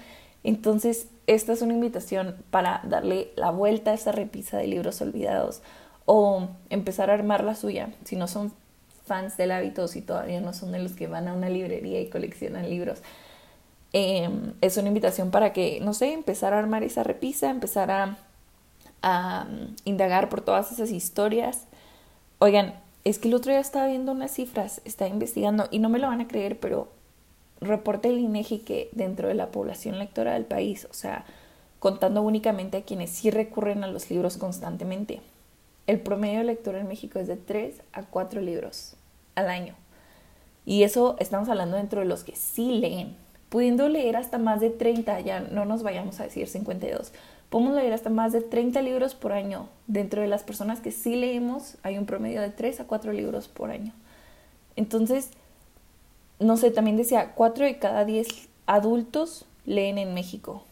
Entonces, 0.42 1.08
esta 1.26 1.52
es 1.52 1.62
una 1.62 1.74
invitación 1.74 2.36
para 2.50 2.80
darle 2.84 3.32
la 3.36 3.50
vuelta 3.50 3.92
a 3.92 3.94
esa 3.94 4.12
repisa 4.12 4.56
de 4.56 4.66
libros 4.66 5.00
olvidados 5.00 5.62
o 6.06 6.48
empezar 6.70 7.10
a 7.10 7.14
armar 7.14 7.44
la 7.44 7.54
suya. 7.54 7.90
Si 8.04 8.16
no 8.16 8.26
son 8.26 8.52
fans 9.06 9.36
del 9.36 9.52
hábito, 9.52 9.88
si 9.88 10.02
todavía 10.02 10.40
no 10.40 10.52
son 10.52 10.72
de 10.72 10.80
los 10.80 10.92
que 10.92 11.06
van 11.06 11.28
a 11.28 11.34
una 11.34 11.48
librería 11.48 12.00
y 12.00 12.08
coleccionan 12.08 12.68
libros, 12.68 13.00
em, 13.92 14.54
es 14.60 14.76
una 14.76 14.88
invitación 14.88 15.30
para 15.30 15.52
que, 15.52 15.80
no 15.80 15.94
sé, 15.94 16.12
empezar 16.12 16.52
a 16.52 16.58
armar 16.58 16.82
esa 16.82 17.02
repisa, 17.02 17.50
empezar 17.50 17.90
a, 17.90 19.44
mm, 19.44 19.76
indagar 19.84 20.28
por 20.28 20.40
todas 20.42 20.72
esas 20.72 20.90
historias. 20.90 21.66
Oigan, 22.38 22.74
es 23.04 23.18
que 23.18 23.28
el 23.28 23.34
otro 23.34 23.52
día 23.52 23.60
estaba 23.60 23.86
viendo 23.86 24.12
unas 24.12 24.32
cifras, 24.32 24.80
estaba 24.84 25.08
investigando 25.10 25.68
y 25.70 25.78
no 25.78 25.88
me 25.88 25.98
lo 25.98 26.08
van 26.08 26.20
a 26.20 26.28
creer, 26.28 26.58
pero 26.58 26.88
reporte 27.60 28.08
el 28.08 28.18
INEGI 28.18 28.58
que 28.58 28.88
dentro 28.92 29.28
de 29.28 29.34
la 29.34 29.50
población 29.50 29.98
lectora 29.98 30.34
del 30.34 30.44
país, 30.44 30.86
o 30.90 30.94
sea, 30.94 31.24
contando 31.78 32.22
únicamente 32.22 32.78
a 32.78 32.82
quienes 32.82 33.10
sí 33.10 33.30
recurren 33.30 33.84
a 33.84 33.86
los 33.86 34.10
libros 34.10 34.36
constantemente, 34.36 35.20
el 35.86 36.00
promedio 36.00 36.42
lector 36.42 36.74
en 36.74 36.88
México 36.88 37.18
es 37.18 37.28
de 37.28 37.36
3 37.36 37.82
a 37.92 38.02
4 38.02 38.40
libros 38.40 38.96
al 39.34 39.48
año. 39.48 39.74
Y 40.64 40.82
eso 40.82 41.16
estamos 41.20 41.48
hablando 41.48 41.76
dentro 41.76 42.00
de 42.00 42.06
los 42.06 42.24
que 42.24 42.34
sí 42.34 42.78
leen, 42.80 43.16
pudiendo 43.48 43.88
leer 43.88 44.16
hasta 44.16 44.38
más 44.38 44.60
de 44.60 44.70
30, 44.70 45.20
ya 45.20 45.40
no 45.40 45.64
nos 45.64 45.82
vayamos 45.82 46.18
a 46.18 46.24
decir 46.24 46.48
52, 46.48 47.12
podemos 47.48 47.74
leer 47.74 47.92
hasta 47.92 48.10
más 48.10 48.32
de 48.32 48.40
30 48.40 48.82
libros 48.82 49.14
por 49.14 49.32
año. 49.32 49.68
Dentro 49.86 50.22
de 50.22 50.28
las 50.28 50.42
personas 50.42 50.80
que 50.80 50.90
sí 50.90 51.14
leemos 51.14 51.76
hay 51.84 51.98
un 51.98 52.06
promedio 52.06 52.40
de 52.40 52.50
3 52.50 52.80
a 52.80 52.86
4 52.86 53.12
libros 53.12 53.46
por 53.46 53.70
año. 53.70 53.92
Entonces, 54.74 55.30
no 56.40 56.56
sé, 56.56 56.70
también 56.70 56.96
decía, 56.96 57.32
4 57.34 57.64
de 57.64 57.78
cada 57.78 58.04
10 58.04 58.26
adultos 58.66 59.46
leen 59.64 59.98
en 59.98 60.14
México. 60.14 60.64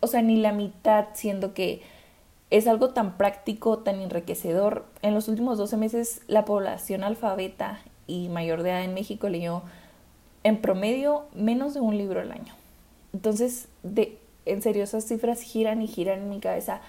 O 0.00 0.06
sea, 0.06 0.22
ni 0.22 0.36
la 0.36 0.52
mitad, 0.52 1.06
siendo 1.14 1.52
que 1.52 1.82
es 2.56 2.68
algo 2.68 2.90
tan 2.90 3.16
práctico, 3.16 3.78
tan 3.78 4.00
enriquecedor. 4.00 4.84
En 5.02 5.12
los 5.12 5.26
últimos 5.26 5.58
12 5.58 5.76
meses, 5.76 6.20
la 6.28 6.44
población 6.44 7.02
alfabeta 7.02 7.80
y 8.06 8.28
mayor 8.28 8.62
de 8.62 8.70
edad 8.70 8.84
en 8.84 8.94
México 8.94 9.28
leyó 9.28 9.62
en 10.44 10.60
promedio 10.60 11.24
menos 11.34 11.74
de 11.74 11.80
un 11.80 11.98
libro 11.98 12.20
al 12.20 12.30
año. 12.30 12.54
Entonces, 13.12 13.66
de, 13.82 14.18
en 14.46 14.62
serio, 14.62 14.84
esas 14.84 15.04
cifras 15.04 15.40
giran 15.40 15.82
y 15.82 15.88
giran 15.88 16.20
en 16.20 16.28
mi 16.28 16.38
cabeza. 16.38 16.80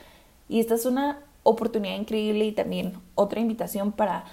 Y 0.50 0.60
esta 0.60 0.76
es 0.76 0.86
una 0.86 1.18
oportunidad 1.42 1.96
increíble 1.96 2.46
y 2.46 2.52
también 2.52 2.94
otra 3.16 3.40
invitación 3.40 3.92
para 3.92 4.26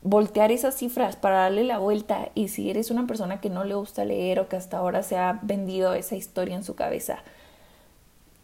voltear 0.00 0.52
esas 0.52 0.74
cifras, 0.74 1.16
para 1.16 1.40
darle 1.42 1.64
la 1.64 1.80
vuelta. 1.80 2.30
Y 2.34 2.48
si 2.48 2.70
eres 2.70 2.90
una 2.90 3.06
persona 3.06 3.42
que 3.42 3.50
no 3.50 3.64
le 3.64 3.74
gusta 3.74 4.06
leer 4.06 4.40
o 4.40 4.48
que 4.48 4.56
hasta 4.56 4.78
ahora 4.78 5.02
se 5.02 5.18
ha 5.18 5.38
vendido 5.42 5.92
esa 5.92 6.16
historia 6.16 6.56
en 6.56 6.64
su 6.64 6.76
cabeza 6.76 7.18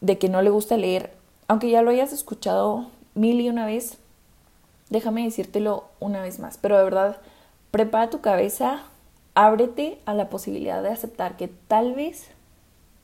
de 0.02 0.18
que 0.18 0.28
no 0.28 0.42
le 0.42 0.50
gusta 0.50 0.76
leer, 0.76 1.18
aunque 1.49 1.71
ya 1.71 1.83
lo 1.83 1.90
hayas 1.90 2.12
escuchado 2.12 2.87
mil 3.14 3.40
y 3.40 3.49
una 3.49 3.67
vez, 3.67 3.99
déjame 4.90 5.25
decírtelo 5.25 5.85
una 5.99 6.23
vez 6.23 6.38
más. 6.38 6.59
Pero 6.59 6.78
de 6.78 6.85
verdad, 6.85 7.17
prepara 7.71 8.11
tu 8.11 8.21
cabeza, 8.21 8.83
ábrete 9.35 9.99
a 10.07 10.14
la 10.14 10.28
posibilidad 10.28 10.83
de 10.83 10.90
aceptar 10.90 11.37
que 11.37 11.49
tal 11.49 11.95
vez 11.95 12.28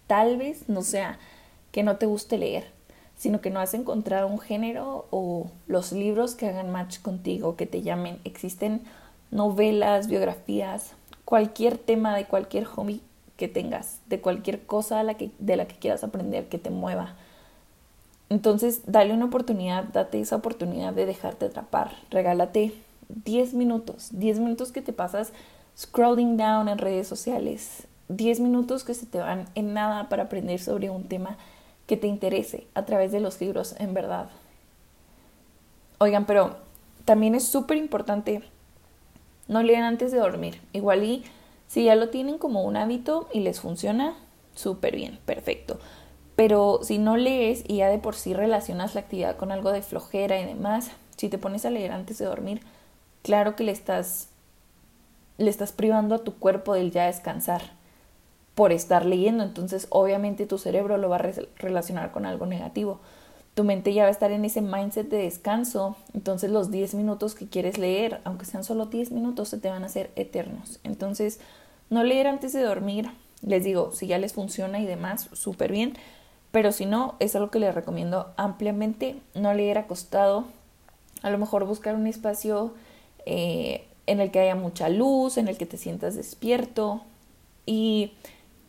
tal 0.07 0.37
vez 0.37 0.69
no 0.69 0.83
sea 0.83 1.19
que 1.73 1.83
no 1.83 1.97
te 1.97 2.07
guste 2.07 2.39
leer, 2.39 2.67
sino 3.17 3.41
que 3.41 3.51
no 3.51 3.61
has 3.61 3.75
encontrado 3.75 4.29
un 4.29 4.39
género 4.39 5.07
o 5.11 5.51
los 5.67 5.93
libros 5.93 6.35
que 6.35 6.49
hagan 6.49 6.71
match 6.71 7.01
contigo, 7.01 7.57
que 7.57 7.67
te 7.67 7.83
llamen. 7.83 8.21
Existen 8.25 8.83
novelas, 9.31 10.07
biografías, 10.07 10.93
cualquier 11.25 11.79
tema 11.79 12.15
de 12.17 12.27
cualquier 12.27 12.65
hobby 12.65 13.01
que 13.37 13.49
tengas, 13.49 13.99
de 14.07 14.21
cualquier 14.21 14.65
cosa 14.65 14.99
de 14.99 15.05
la 15.05 15.15
que, 15.15 15.31
de 15.39 15.57
la 15.57 15.67
que 15.67 15.77
quieras 15.77 16.05
aprender, 16.05 16.49
que 16.49 16.59
te 16.59 16.71
mueva. 16.71 17.17
Entonces, 18.35 18.81
dale 18.87 19.15
una 19.15 19.27
oportunidad, 19.27 19.85
date 19.85 20.21
esa 20.21 20.35
oportunidad 20.35 20.93
de 20.93 21.07
dejarte 21.07 21.47
atrapar. 21.47 21.93
Regálate 22.11 22.75
10 23.09 23.55
minutos, 23.55 24.09
10 24.11 24.41
minutos 24.41 24.73
que 24.73 24.83
te 24.83 24.93
pasas 24.93 25.33
scrolling 25.79 26.37
down 26.37 26.69
en 26.69 26.79
redes 26.79 27.07
sociales, 27.07 27.87
10 28.09 28.41
minutos 28.41 28.83
que 28.83 28.95
se 28.95 29.07
te 29.07 29.19
van 29.19 29.49
en 29.55 29.73
nada 29.73 30.09
para 30.09 30.25
aprender 30.25 30.59
sobre 30.59 30.91
un 30.91 31.05
tema 31.05 31.37
que 31.87 31.97
te 31.97 32.09
interese 32.09 32.67
a 32.75 32.85
través 32.85 33.13
de 33.13 33.21
los 33.21 33.41
libros, 33.41 33.77
en 33.79 33.95
verdad. 33.95 34.29
Oigan, 35.99 36.27
pero 36.27 36.57
también 37.05 37.37
es 37.37 37.47
súper 37.47 37.77
importante 37.77 38.43
no 39.47 39.63
lean 39.63 39.85
antes 39.85 40.11
de 40.11 40.19
dormir. 40.19 40.61
Igual 40.73 41.05
y 41.05 41.23
si 41.69 41.85
ya 41.85 41.95
lo 41.95 42.09
tienen 42.09 42.39
como 42.39 42.65
un 42.65 42.77
hábito 42.77 43.29
y 43.33 43.41
les 43.41 43.61
funciona, 43.61 44.17
súper 44.57 44.97
bien, 44.97 45.21
perfecto. 45.25 45.79
Pero 46.37 46.81
si 46.83 46.99
no 46.99 47.17
lees 47.17 47.65
y 47.69 47.77
ya 47.77 47.89
de 47.89 47.99
por 47.99 48.17
sí 48.17 48.35
relacionas 48.35 48.95
la 48.95 49.03
actividad 49.03 49.37
con 49.37 49.53
algo 49.53 49.71
de 49.71 49.83
flojera 49.83 50.41
y 50.41 50.45
demás, 50.45 50.91
si 51.17 51.29
te 51.29 51.39
pones 51.39 51.65
a 51.65 51.71
leer 51.71 51.93
antes 51.93 52.19
de 52.19 52.25
dormir, 52.25 52.61
claro 53.23 53.55
que 53.55 53.65
le 53.65 53.73
estás 53.73 54.29
le 55.39 55.51
estás 55.51 55.73
privando 55.73 56.15
a 56.15 56.25
tu 56.25 56.35
cuerpo 56.35 56.75
del 56.75 56.91
ya 56.91 57.07
descansar 57.07 57.63
por 58.55 58.73
estar 58.73 59.05
leyendo. 59.05 59.43
Entonces, 59.43 59.87
obviamente 59.91 60.47
tu 60.47 60.59
cerebro 60.59 60.97
lo 60.97 61.09
va 61.09 61.17
a 61.17 61.33
relacionar 61.59 62.13
con 62.13 62.25
algo 62.27 62.47
negativo. 62.47 63.01
Tu 63.55 63.65
mente 63.65 63.93
ya 63.93 64.03
va 64.03 64.09
a 64.09 64.13
estar 64.13 64.33
en 64.33 64.45
ese 64.45 64.61
mindset 64.61 65.09
de 65.09 65.19
descanso. 65.19 65.97
Entonces, 66.13 66.51
los 66.51 66.71
10 66.71 66.95
minutos 66.95 67.35
que 67.35 67.49
quieres 67.49 67.79
leer, 67.79 68.21
aunque 68.25 68.45
sean 68.45 68.65
solo 68.65 68.87
10 68.87 69.11
minutos, 69.13 69.49
se 69.49 69.59
te 69.59 69.71
van 69.71 69.83
a 69.83 69.87
hacer 69.87 70.11
eternos. 70.17 70.81
Entonces, 70.85 71.41
no 71.91 72.05
leer 72.05 72.27
antes 72.27 72.53
de 72.53 72.63
dormir. 72.63 73.11
Les 73.43 73.65
digo, 73.65 73.93
si 73.93 74.07
ya 74.07 74.19
les 74.19 74.33
funciona 74.33 74.81
y 74.81 74.87
demás, 74.87 75.29
súper 75.33 75.71
bien. 75.71 75.95
Pero 76.55 76.71
si 76.71 76.87
no, 76.87 77.17
es 77.19 77.35
algo 77.35 77.51
que 77.51 77.59
les 77.59 77.75
recomiendo 77.75 78.33
ampliamente. 78.37 79.17
No 79.35 79.53
leer 79.53 79.77
acostado. 79.77 80.45
A 81.23 81.31
lo 81.31 81.37
mejor 81.37 81.65
buscar 81.65 81.97
un 81.97 82.07
espacio 82.07 82.73
eh, 83.27 83.89
en 84.07 84.21
el 84.21 84.31
que 84.31 84.39
haya 84.39 84.55
mucha 84.55 84.89
luz, 84.89 85.37
en 85.37 85.49
el 85.49 85.57
que 85.57 85.67
te 85.67 85.79
sientas 85.79 86.15
despierto. 86.15 87.01
Y 87.67 88.13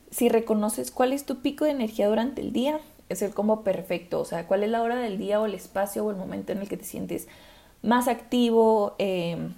si 0.09 0.29
reconoces 0.29 0.89
cuál 0.89 1.13
es 1.13 1.27
tu 1.27 1.43
pico 1.43 1.65
de 1.65 1.71
energía 1.71 2.09
durante 2.09 2.41
el 2.41 2.53
día, 2.53 2.79
es 3.09 3.21
el 3.21 3.35
combo 3.35 3.61
perfecto. 3.61 4.19
O 4.19 4.25
sea, 4.25 4.47
cuál 4.47 4.63
es 4.63 4.71
la 4.71 4.81
hora 4.81 4.95
del 4.95 5.19
día 5.19 5.39
o 5.39 5.45
el 5.45 5.53
espacio 5.53 6.03
o 6.03 6.09
el 6.09 6.17
momento 6.17 6.53
en 6.53 6.61
el 6.61 6.67
que 6.67 6.77
te 6.77 6.85
sientes 6.85 7.27
más 7.83 8.07
activo, 8.07 8.95
em, 8.97 9.53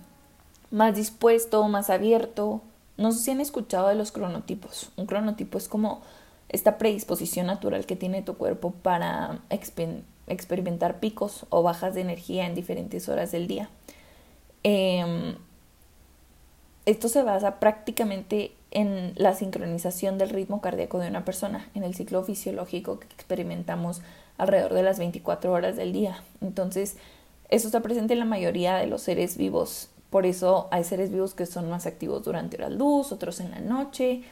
más 0.69 0.93
dispuesto, 0.98 1.65
más 1.69 1.89
abierto. 1.89 2.60
No 2.98 3.13
sé 3.13 3.19
si 3.19 3.31
han 3.31 3.39
escuchado 3.39 3.88
de 3.88 3.96
los 3.96 4.12
cronotipos. 4.12 4.89
Un 4.98 5.05
cronotipo 5.05 5.57
es 5.57 5.69
como 5.69 6.01
esta 6.49 6.77
predisposición 6.77 7.47
natural 7.47 7.85
que 7.85 7.95
tiene 7.95 8.21
tu 8.21 8.35
cuerpo 8.37 8.71
para 8.71 9.39
experimentar 9.49 10.99
picos 10.99 11.45
o 11.49 11.63
bajas 11.63 11.93
de 11.93 12.01
energía 12.01 12.45
en 12.45 12.55
diferentes 12.55 13.09
horas 13.09 13.31
del 13.31 13.47
día. 13.47 13.69
Em, 14.63 15.35
esto 16.85 17.09
se 17.09 17.23
basa 17.23 17.59
prácticamente 17.59 18.51
en 18.71 19.13
la 19.15 19.33
sincronización 19.33 20.17
del 20.17 20.29
ritmo 20.29 20.61
cardíaco 20.61 20.99
de 20.99 21.09
una 21.09 21.25
persona, 21.25 21.69
en 21.73 21.83
el 21.83 21.95
ciclo 21.95 22.23
fisiológico 22.23 22.99
que 22.99 23.07
experimentamos 23.07 24.01
alrededor 24.37 24.73
de 24.73 24.83
las 24.83 24.99
24 24.99 25.51
horas 25.51 25.75
del 25.75 25.93
día. 25.93 26.23
Entonces, 26.41 26.97
eso 27.49 27.67
está 27.67 27.81
presente 27.81 28.13
en 28.13 28.19
la 28.19 28.25
mayoría 28.25 28.75
de 28.75 28.87
los 28.87 29.01
seres 29.01 29.37
vivos. 29.37 29.89
Por 30.09 30.25
eso 30.25 30.67
hay 30.71 30.83
seres 30.83 31.11
vivos 31.11 31.33
que 31.33 31.45
son 31.45 31.69
más 31.69 31.85
activos 31.85 32.23
durante 32.23 32.57
la 32.57 32.69
luz, 32.69 33.11
otros 33.11 33.39
en 33.39 33.51
la 33.51 33.59
noche. 33.59 34.23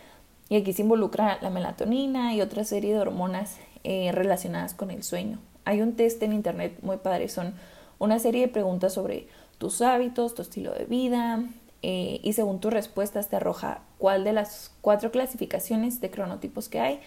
Y 0.50 0.58
aquí 0.58 0.74
se 0.74 0.84
involucra 0.84 1.40
la 1.42 1.50
melatonina 1.50 2.34
y 2.34 2.42
otra 2.42 2.64
serie 2.64 2.94
de 2.94 3.00
hormonas 3.00 3.58
eh, 3.84 4.12
relacionadas 4.12 4.74
con 4.74 4.92
el 4.92 5.04
sueño. 5.04 5.40
Hay 5.66 5.82
un 5.82 5.96
test 5.96 6.22
en 6.22 6.34
internet 6.34 6.78
muy 6.82 6.98
padre, 6.98 7.28
son 7.30 7.56
una 7.98 8.20
serie 8.20 8.42
de 8.42 8.48
preguntas 8.48 8.94
sobre 8.94 9.28
tus 9.58 9.82
hábitos, 9.82 10.36
tu 10.36 10.42
estilo 10.42 10.74
de 10.74 10.86
vida, 10.86 11.44
eh, 11.82 12.20
y 12.24 12.34
según 12.34 12.60
tus 12.60 12.74
respuestas 12.74 13.30
te 13.30 13.36
arroja 13.36 13.82
cuál 13.98 14.24
de 14.24 14.34
las 14.34 14.72
cuatro 14.82 15.12
clasificaciones 15.12 16.02
de 16.02 16.12
cronotipos 16.12 16.68
que 16.70 16.80
hay, 16.80 17.00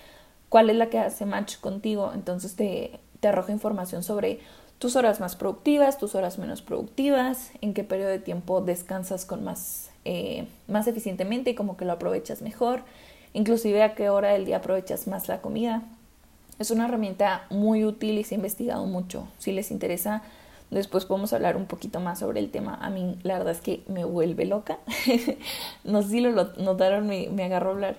cuál 0.49 0.71
es 0.71 0.77
la 0.77 0.89
que 0.89 0.99
hace 0.99 1.27
match 1.27 1.59
contigo. 1.59 2.13
Entonces 2.15 2.57
te, 2.57 3.01
te 3.21 3.29
arroja 3.29 3.53
información 3.53 4.03
sobre 4.03 4.41
tus 4.79 4.95
horas 4.97 5.21
más 5.21 5.37
productivas, 5.37 5.99
tus 5.99 6.15
horas 6.15 6.39
menos 6.39 6.63
productivas, 6.63 7.51
en 7.61 7.75
qué 7.75 7.85
periodo 7.85 8.11
de 8.11 8.21
tiempo 8.21 8.61
descansas 8.61 9.25
con 9.25 9.43
más, 9.43 9.91
eh, 10.05 10.47
más 10.69 10.87
eficientemente 10.87 11.51
y 11.51 11.55
como 11.55 11.77
que 11.77 11.85
lo 11.85 11.93
aprovechas 11.93 12.43
mejor, 12.43 12.83
inclusive 13.33 13.83
a 13.83 13.95
qué 13.95 14.11
hora 14.11 14.31
del 14.31 14.45
día 14.45 14.59
aprovechas 14.59 15.07
más 15.07 15.29
la 15.29 15.41
comida. 15.41 15.83
Es 16.59 16.71
una 16.71 16.87
herramienta 16.87 17.47
muy 17.51 17.85
útil 17.85 18.19
y 18.19 18.25
se 18.25 18.35
ha 18.35 18.37
investigado 18.37 18.85
mucho. 18.87 19.29
Si 19.39 19.53
les 19.53 19.71
interesa, 19.71 20.23
después 20.71 21.05
podemos 21.05 21.33
hablar 21.33 21.57
un 21.57 21.67
poquito 21.67 22.01
más 22.01 22.19
sobre 22.19 22.41
el 22.41 22.51
tema. 22.51 22.75
A 22.81 22.91
mí 22.91 23.17
la 23.23 23.39
verdad 23.39 23.53
es 23.53 23.61
que 23.61 23.83
me 23.89 24.05
vuelve 24.05 24.45
loca. 24.45 24.79
no 25.85 26.03
sé 26.03 26.09
si 26.09 26.21
lo 26.21 26.33
notaron, 26.57 27.07
me, 27.07 27.29
me 27.29 27.45
agarro 27.45 27.71
a 27.71 27.73
hablar 27.75 27.97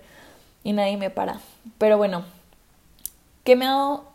y 0.63 0.73
nadie 0.73 0.97
me 0.97 1.09
para. 1.09 1.39
Pero 1.77 1.97
bueno, 1.97 2.23
¿qué 3.43 3.55
me 3.55 3.65
ha 3.65 3.71
dado 3.71 4.09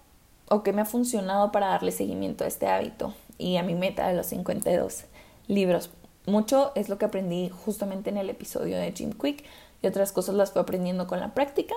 o 0.49 0.63
qué 0.63 0.73
me 0.73 0.83
ha 0.83 0.87
funcionado 0.87 1.53
para 1.53 1.69
darle 1.69 1.93
seguimiento 1.93 2.45
a 2.45 2.47
este 2.47 2.67
hábito 2.67 3.15
y 3.39 3.57
a 3.57 3.63
mi 3.63 3.75
meta 3.75 4.09
de 4.09 4.15
los 4.15 4.27
52 4.27 5.05
libros. 5.49 5.91
Mucho 6.27 6.73
es 6.75 6.89
lo 6.89 6.99
que 6.99 7.05
aprendí 7.05 7.51
justamente 7.51 8.11
en 8.11 8.17
el 8.17 8.31
episodio 8.31 8.79
de 8.79 8.93
Jim 8.93 9.13
Quick 9.13 9.45
y 9.85 9.87
otras 9.87 10.13
cosas 10.13 10.35
las 10.35 10.53
fui 10.53 10.63
aprendiendo 10.63 11.07
con 11.07 11.21
la 11.21 11.35
práctica. 11.35 11.75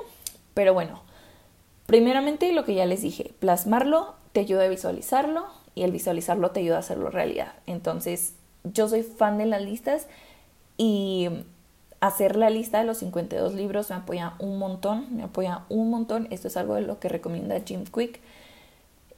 Pero 0.54 0.74
bueno, 0.74 1.02
primeramente 1.86 2.52
lo 2.54 2.64
que 2.64 2.74
ya 2.74 2.86
les 2.86 3.02
dije, 3.02 3.34
plasmarlo 3.40 4.16
te 4.32 4.40
ayuda 4.40 4.64
a 4.64 4.70
visualizarlo 4.70 5.46
y 5.76 5.84
el 5.84 5.92
visualizarlo 5.92 6.52
te 6.52 6.62
ayuda 6.62 6.78
a 6.78 6.80
hacerlo 6.80 7.10
realidad. 7.10 7.54
Entonces, 7.66 8.34
yo 8.64 8.88
soy 8.88 9.04
fan 9.04 9.38
de 9.38 9.46
las 9.46 9.62
listas 9.62 10.08
y 10.78 11.30
hacer 12.00 12.36
la 12.36 12.50
lista 12.50 12.80
de 12.80 12.86
los 12.86 13.00
52 13.00 13.54
libros 13.54 13.90
me 13.90 13.98
apoya 13.98 14.34
un 14.40 14.58
montón, 14.58 15.16
me 15.16 15.24
apoya 15.24 15.66
un 15.70 15.90
montón. 15.90 16.28
Esto 16.32 16.48
es 16.48 16.58
algo 16.58 16.76
de 16.76 16.82
lo 16.82 17.00
que 17.00 17.10
recomienda 17.10 17.60
Jim 17.66 17.84
Quick. 17.84 18.22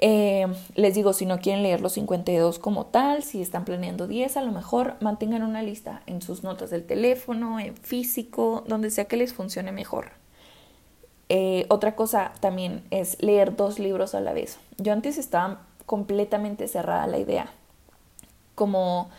Eh, 0.02 0.48
les 0.76 0.96
digo, 0.96 1.12
si 1.12 1.26
no 1.26 1.40
quieren 1.40 1.62
leer 1.62 1.82
los 1.82 1.94
52 1.94 2.58
como 2.58 2.86
tal, 2.86 3.22
si 3.22 3.42
están 3.42 3.66
planeando 3.66 4.08
10, 4.08 4.38
a 4.38 4.42
lo 4.42 4.52
mejor 4.52 4.96
mantengan 5.02 5.44
una 5.44 5.62
lista 5.62 6.02
en 6.06 6.22
sus 6.22 6.42
notas 6.42 6.70
del 6.70 6.86
teléfono, 6.86 7.60
en 7.60 7.76
físico, 7.76 8.64
donde 8.68 8.92
sea 8.92 9.06
que 9.06 9.18
les 9.18 9.34
funcione 9.34 9.74
mejor. 9.74 10.12
Eh, 11.28 11.66
otra 11.70 11.96
cosa 11.96 12.32
también 12.40 12.84
es 12.92 13.22
leer 13.22 13.56
dos 13.56 13.78
libros 13.78 14.16
a 14.16 14.22
la 14.22 14.34
vez. 14.34 14.58
Yo 14.78 14.94
antes 14.94 15.18
estaba 15.18 15.62
completamente 15.86 16.68
cerrada 16.68 17.06
la 17.08 17.20
idea. 17.20 17.52
Como 18.56 19.10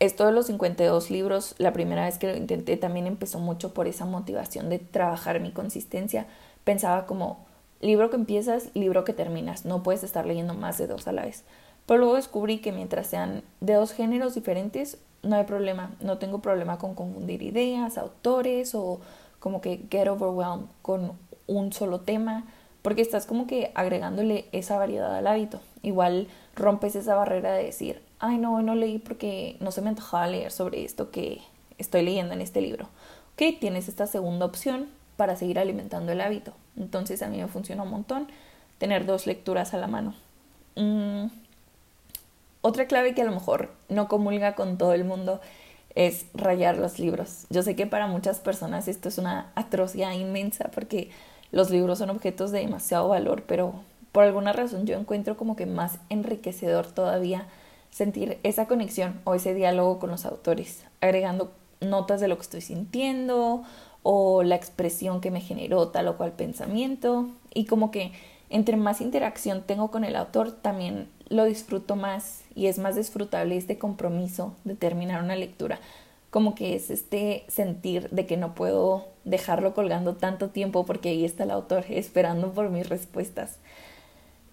esto 0.00 0.26
de 0.26 0.32
los 0.32 0.46
52 0.46 1.10
libros, 1.10 1.54
la 1.58 1.72
primera 1.72 2.06
vez 2.06 2.18
que 2.18 2.26
lo 2.26 2.36
intenté 2.36 2.76
también 2.76 3.06
empezó 3.06 3.38
mucho 3.38 3.72
por 3.72 3.86
esa 3.86 4.06
motivación 4.06 4.68
de 4.68 4.78
trabajar 4.80 5.38
mi 5.40 5.52
consistencia. 5.52 6.26
Pensaba 6.64 7.06
como, 7.06 7.46
libro 7.82 8.08
que 8.08 8.16
empiezas, 8.16 8.70
libro 8.74 9.04
que 9.04 9.12
terminas. 9.12 9.66
No 9.66 9.82
puedes 9.82 10.04
estar 10.04 10.24
leyendo 10.24 10.54
más 10.54 10.78
de 10.78 10.86
dos 10.86 11.06
a 11.08 11.12
la 11.12 11.26
vez. 11.26 11.44
Pero 11.86 11.98
luego 11.98 12.14
descubrí 12.14 12.58
que 12.58 12.72
mientras 12.72 13.08
sean 13.08 13.42
de 13.60 13.74
dos 13.74 13.92
géneros 13.92 14.34
diferentes, 14.34 14.98
no 15.22 15.36
hay 15.36 15.44
problema. 15.44 15.90
No 16.00 16.18
tengo 16.18 16.38
problema 16.38 16.78
con 16.78 16.94
confundir 16.94 17.42
ideas, 17.42 17.98
autores 17.98 18.74
o 18.74 19.00
como 19.40 19.60
que 19.60 19.84
get 19.90 20.08
overwhelmed 20.08 20.66
con 20.80 21.12
un 21.48 21.72
solo 21.72 22.00
tema, 22.00 22.44
porque 22.82 23.02
estás 23.02 23.26
como 23.26 23.46
que 23.46 23.72
agregándole 23.74 24.46
esa 24.52 24.78
variedad 24.78 25.14
al 25.14 25.26
hábito. 25.26 25.60
Igual 25.82 26.28
rompes 26.54 26.94
esa 26.94 27.16
barrera 27.16 27.52
de 27.52 27.64
decir, 27.64 28.02
ay 28.20 28.38
no, 28.38 28.62
no 28.62 28.76
leí 28.76 28.98
porque 28.98 29.56
no 29.60 29.72
se 29.72 29.82
me 29.82 29.88
antojaba 29.88 30.28
leer 30.28 30.52
sobre 30.52 30.84
esto 30.84 31.10
que 31.10 31.40
estoy 31.78 32.02
leyendo 32.02 32.34
en 32.34 32.40
este 32.40 32.60
libro. 32.60 32.88
Ok, 33.34 33.58
tienes 33.58 33.88
esta 33.88 34.06
segunda 34.06 34.46
opción 34.46 34.88
para 35.16 35.36
seguir 35.36 35.58
alimentando 35.58 36.12
el 36.12 36.20
hábito. 36.20 36.52
Entonces 36.76 37.22
a 37.22 37.28
mí 37.28 37.38
me 37.38 37.48
funciona 37.48 37.82
un 37.82 37.90
montón 37.90 38.28
tener 38.78 39.06
dos 39.06 39.26
lecturas 39.26 39.74
a 39.74 39.78
la 39.78 39.86
mano. 39.86 40.14
Mm, 40.76 41.26
otra 42.62 42.86
clave 42.86 43.14
que 43.14 43.22
a 43.22 43.24
lo 43.24 43.32
mejor 43.32 43.70
no 43.88 44.08
comulga 44.08 44.54
con 44.54 44.78
todo 44.78 44.94
el 44.94 45.04
mundo 45.04 45.40
es 45.94 46.26
rayar 46.34 46.78
los 46.78 46.98
libros. 46.98 47.46
Yo 47.50 47.62
sé 47.62 47.76
que 47.76 47.86
para 47.86 48.06
muchas 48.06 48.40
personas 48.40 48.88
esto 48.88 49.08
es 49.08 49.18
una 49.18 49.52
atrocidad 49.54 50.12
inmensa 50.12 50.70
porque 50.74 51.10
los 51.50 51.70
libros 51.70 51.98
son 51.98 52.10
objetos 52.10 52.50
de 52.50 52.60
demasiado 52.60 53.08
valor, 53.08 53.44
pero 53.46 53.74
por 54.12 54.24
alguna 54.24 54.52
razón 54.52 54.86
yo 54.86 54.98
encuentro 54.98 55.36
como 55.36 55.56
que 55.56 55.66
más 55.66 55.98
enriquecedor 56.08 56.86
todavía 56.86 57.46
sentir 57.90 58.38
esa 58.42 58.66
conexión 58.66 59.20
o 59.24 59.34
ese 59.34 59.54
diálogo 59.54 59.98
con 59.98 60.10
los 60.10 60.24
autores, 60.24 60.84
agregando 61.00 61.52
notas 61.80 62.20
de 62.20 62.28
lo 62.28 62.36
que 62.36 62.42
estoy 62.42 62.60
sintiendo 62.62 63.64
o 64.02 64.42
la 64.42 64.56
expresión 64.56 65.20
que 65.20 65.30
me 65.30 65.40
generó 65.40 65.88
tal 65.88 66.08
o 66.08 66.16
cual 66.16 66.32
pensamiento. 66.32 67.28
Y 67.54 67.66
como 67.66 67.90
que 67.90 68.12
entre 68.50 68.76
más 68.76 69.00
interacción 69.00 69.62
tengo 69.62 69.90
con 69.90 70.04
el 70.04 70.16
autor 70.16 70.52
también 70.52 71.08
lo 71.28 71.44
disfruto 71.44 71.96
más 71.96 72.42
y 72.54 72.66
es 72.66 72.78
más 72.78 72.96
disfrutable 72.96 73.56
este 73.56 73.78
compromiso 73.78 74.54
de 74.64 74.74
terminar 74.74 75.22
una 75.22 75.36
lectura. 75.36 75.80
Como 76.30 76.54
que 76.54 76.74
es 76.74 76.90
este 76.90 77.44
sentir 77.48 78.08
de 78.10 78.26
que 78.26 78.36
no 78.36 78.54
puedo 78.54 79.06
dejarlo 79.24 79.74
colgando 79.74 80.14
tanto 80.16 80.50
tiempo 80.50 80.84
porque 80.84 81.10
ahí 81.10 81.24
está 81.24 81.44
el 81.44 81.50
autor 81.50 81.84
esperando 81.88 82.52
por 82.52 82.68
mis 82.70 82.88
respuestas. 82.88 83.58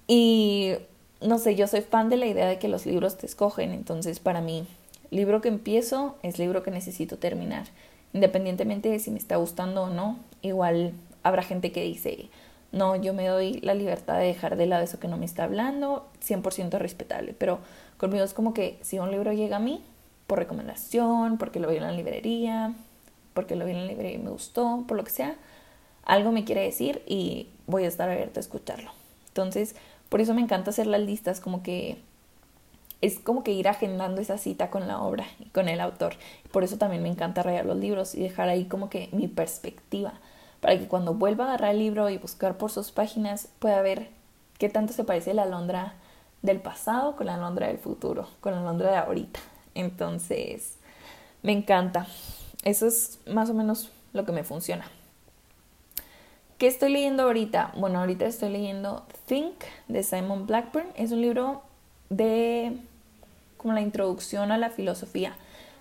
Y 0.08 0.76
no 1.22 1.38
sé, 1.38 1.56
yo 1.56 1.68
soy 1.68 1.82
fan 1.82 2.10
de 2.10 2.18
la 2.18 2.28
idea 2.28 2.48
de 2.48 2.60
que 2.60 2.68
los 2.68 2.86
libros 2.86 3.18
te 3.18 3.26
escogen, 3.26 3.72
entonces 3.72 4.20
para 4.20 4.42
mí, 4.42 4.66
libro 5.12 5.42
que 5.42 5.50
empiezo 5.50 6.16
es 6.24 6.40
libro 6.40 6.64
que 6.64 6.72
necesito 6.72 7.18
terminar 7.18 7.66
independientemente 8.14 8.90
de 8.90 9.00
si 9.00 9.12
me 9.12 9.20
está 9.20 9.36
gustando 9.38 9.84
o 9.84 9.90
no, 9.90 10.18
igual 10.42 10.94
habrá 11.24 11.44
gente 11.44 11.72
que 11.72 11.84
dice, 11.84 12.30
no, 12.72 12.96
yo 12.96 13.14
me 13.14 13.28
doy 13.28 13.60
la 13.62 13.74
libertad 13.74 14.20
de 14.20 14.26
dejar 14.26 14.56
de 14.56 14.68
lado 14.68 14.84
eso 14.84 15.00
que 15.00 15.08
no 15.08 15.18
me 15.18 15.26
está 15.26 15.44
hablando, 15.44 16.08
100% 16.26 16.78
respetable, 16.78 17.34
pero 17.38 17.60
conmigo 17.98 18.24
es 18.24 18.34
como 18.34 18.54
que 18.54 18.78
si 18.82 19.00
un 19.00 19.12
libro 19.12 19.34
llega 19.34 19.58
a 19.58 19.60
mí, 19.60 19.84
por 20.28 20.38
recomendación, 20.38 21.40
porque 21.40 21.60
lo 21.60 21.70
vi 21.70 21.78
en 21.78 21.84
la 21.84 21.92
librería, 21.92 22.74
porque 23.34 23.56
lo 23.56 23.66
vi 23.66 23.72
en 23.72 23.80
la 23.80 23.86
librería 23.86 24.20
y 24.20 24.22
me 24.22 24.30
gustó, 24.30 24.84
por 24.88 24.96
lo 24.96 25.04
que 25.04 25.10
sea, 25.10 25.36
algo 26.04 26.32
me 26.32 26.46
quiere 26.46 26.62
decir 26.62 27.02
y 27.08 27.48
voy 27.66 27.86
a 27.86 27.88
estar 27.88 28.10
abierta 28.10 28.40
a 28.40 28.42
escucharlo. 28.42 28.92
Entonces, 29.30 29.76
por 30.08 30.22
eso 30.22 30.36
me 30.36 30.42
encanta 30.42 30.70
hacer 30.70 30.86
las 30.86 31.02
listas, 31.02 31.40
como 31.40 31.64
que 31.64 31.98
es 33.02 33.20
como 33.20 33.44
que 33.44 33.52
ir 33.52 33.68
agendando 33.68 34.22
esa 34.22 34.38
cita 34.38 34.70
con 34.70 34.88
la 34.88 35.02
obra 35.02 35.26
y 35.40 35.46
con 35.50 35.70
el 35.70 35.80
autor. 35.80 36.14
Por 36.52 36.64
eso 36.64 36.78
también 36.78 37.04
me 37.04 37.10
encanta 37.10 37.44
rayar 37.44 37.66
los 37.66 37.78
libros 37.78 38.16
y 38.16 38.22
dejar 38.22 38.50
ahí 38.50 38.66
como 38.66 38.90
que 38.90 39.10
mi 39.12 39.28
perspectiva, 39.28 40.14
para 40.60 40.78
que 40.78 40.88
cuando 40.88 41.14
vuelva 41.14 41.46
a 41.46 41.48
agarrar 41.50 41.72
el 41.72 41.80
libro 41.80 42.10
y 42.10 42.18
buscar 42.18 42.58
por 42.58 42.72
sus 42.72 42.92
páginas 42.92 43.48
pueda 43.60 43.82
ver 43.82 44.10
qué 44.58 44.70
tanto 44.70 44.94
se 44.94 45.06
parece 45.06 45.34
la 45.34 45.46
Londra 45.46 45.94
del 46.42 46.60
pasado 46.60 47.16
con 47.16 47.28
la 47.28 47.38
Londra 47.38 47.68
del 47.68 47.78
futuro, 47.78 48.28
con 48.42 48.54
la 48.54 48.62
Londra 48.62 48.92
de 48.92 48.98
ahorita. 48.98 49.40
Entonces, 49.76 50.78
me 51.42 51.54
encanta. 51.54 52.08
Eso 52.64 52.88
es 52.88 53.20
más 53.26 53.50
o 53.50 53.54
menos 53.54 53.92
lo 54.12 54.26
que 54.26 54.32
me 54.34 54.44
funciona. 54.44 54.86
¿Qué 56.58 56.68
estoy 56.68 56.92
leyendo 56.92 57.24
ahorita? 57.24 57.72
Bueno, 57.78 58.00
ahorita 58.00 58.26
estoy 58.26 58.50
leyendo 58.50 59.06
Think 59.28 59.64
de 59.88 60.04
Simon 60.04 60.46
Blackburn. 60.46 60.88
Es 60.96 61.14
un 61.14 61.22
libro 61.22 61.62
de 62.10 62.78
como 63.58 63.74
la 63.74 63.82
introducción 63.82 64.52
a 64.52 64.58
la 64.58 64.70
filosofía. 64.70 65.36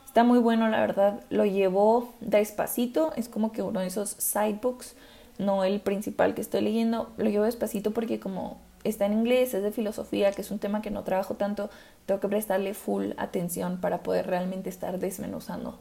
Está 0.04 0.24
muy 0.24 0.38
bueno, 0.38 0.68
la 0.68 0.80
verdad. 0.80 1.20
Lo 1.30 1.44
llevo 1.44 2.12
despacito. 2.20 3.12
Es 3.16 3.28
como 3.28 3.52
que 3.52 3.62
uno 3.62 3.80
de 3.80 3.86
esos 3.86 4.10
sidebooks, 4.18 4.94
no 5.38 5.64
el 5.64 5.80
principal 5.80 6.34
que 6.34 6.40
estoy 6.40 6.62
leyendo. 6.62 7.10
Lo 7.16 7.30
llevo 7.30 7.44
despacito 7.44 7.92
porque 7.92 8.18
como 8.18 8.58
está 8.84 9.06
en 9.06 9.12
inglés, 9.12 9.54
es 9.54 9.62
de 9.62 9.70
filosofía, 9.70 10.32
que 10.32 10.42
es 10.42 10.50
un 10.50 10.58
tema 10.58 10.82
que 10.82 10.90
no 10.90 11.02
trabajo 11.04 11.34
tanto, 11.34 11.70
tengo 12.06 12.20
que 12.20 12.28
prestarle 12.28 12.74
full 12.74 13.12
atención 13.16 13.78
para 13.80 14.02
poder 14.02 14.26
realmente 14.26 14.70
estar 14.70 14.98
desmenuzando 14.98 15.78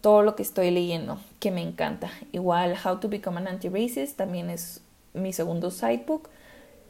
todo 0.00 0.22
lo 0.22 0.36
que 0.36 0.42
estoy 0.42 0.70
leyendo, 0.70 1.18
que 1.40 1.50
me 1.50 1.62
encanta. 1.62 2.10
Igual 2.32 2.76
How 2.82 2.98
to 2.98 3.08
Become 3.08 3.38
an 3.38 3.48
Anti-Racist 3.48 4.16
también 4.16 4.50
es 4.50 4.82
mi 5.14 5.32
segundo 5.32 5.70
sidebook. 5.70 6.28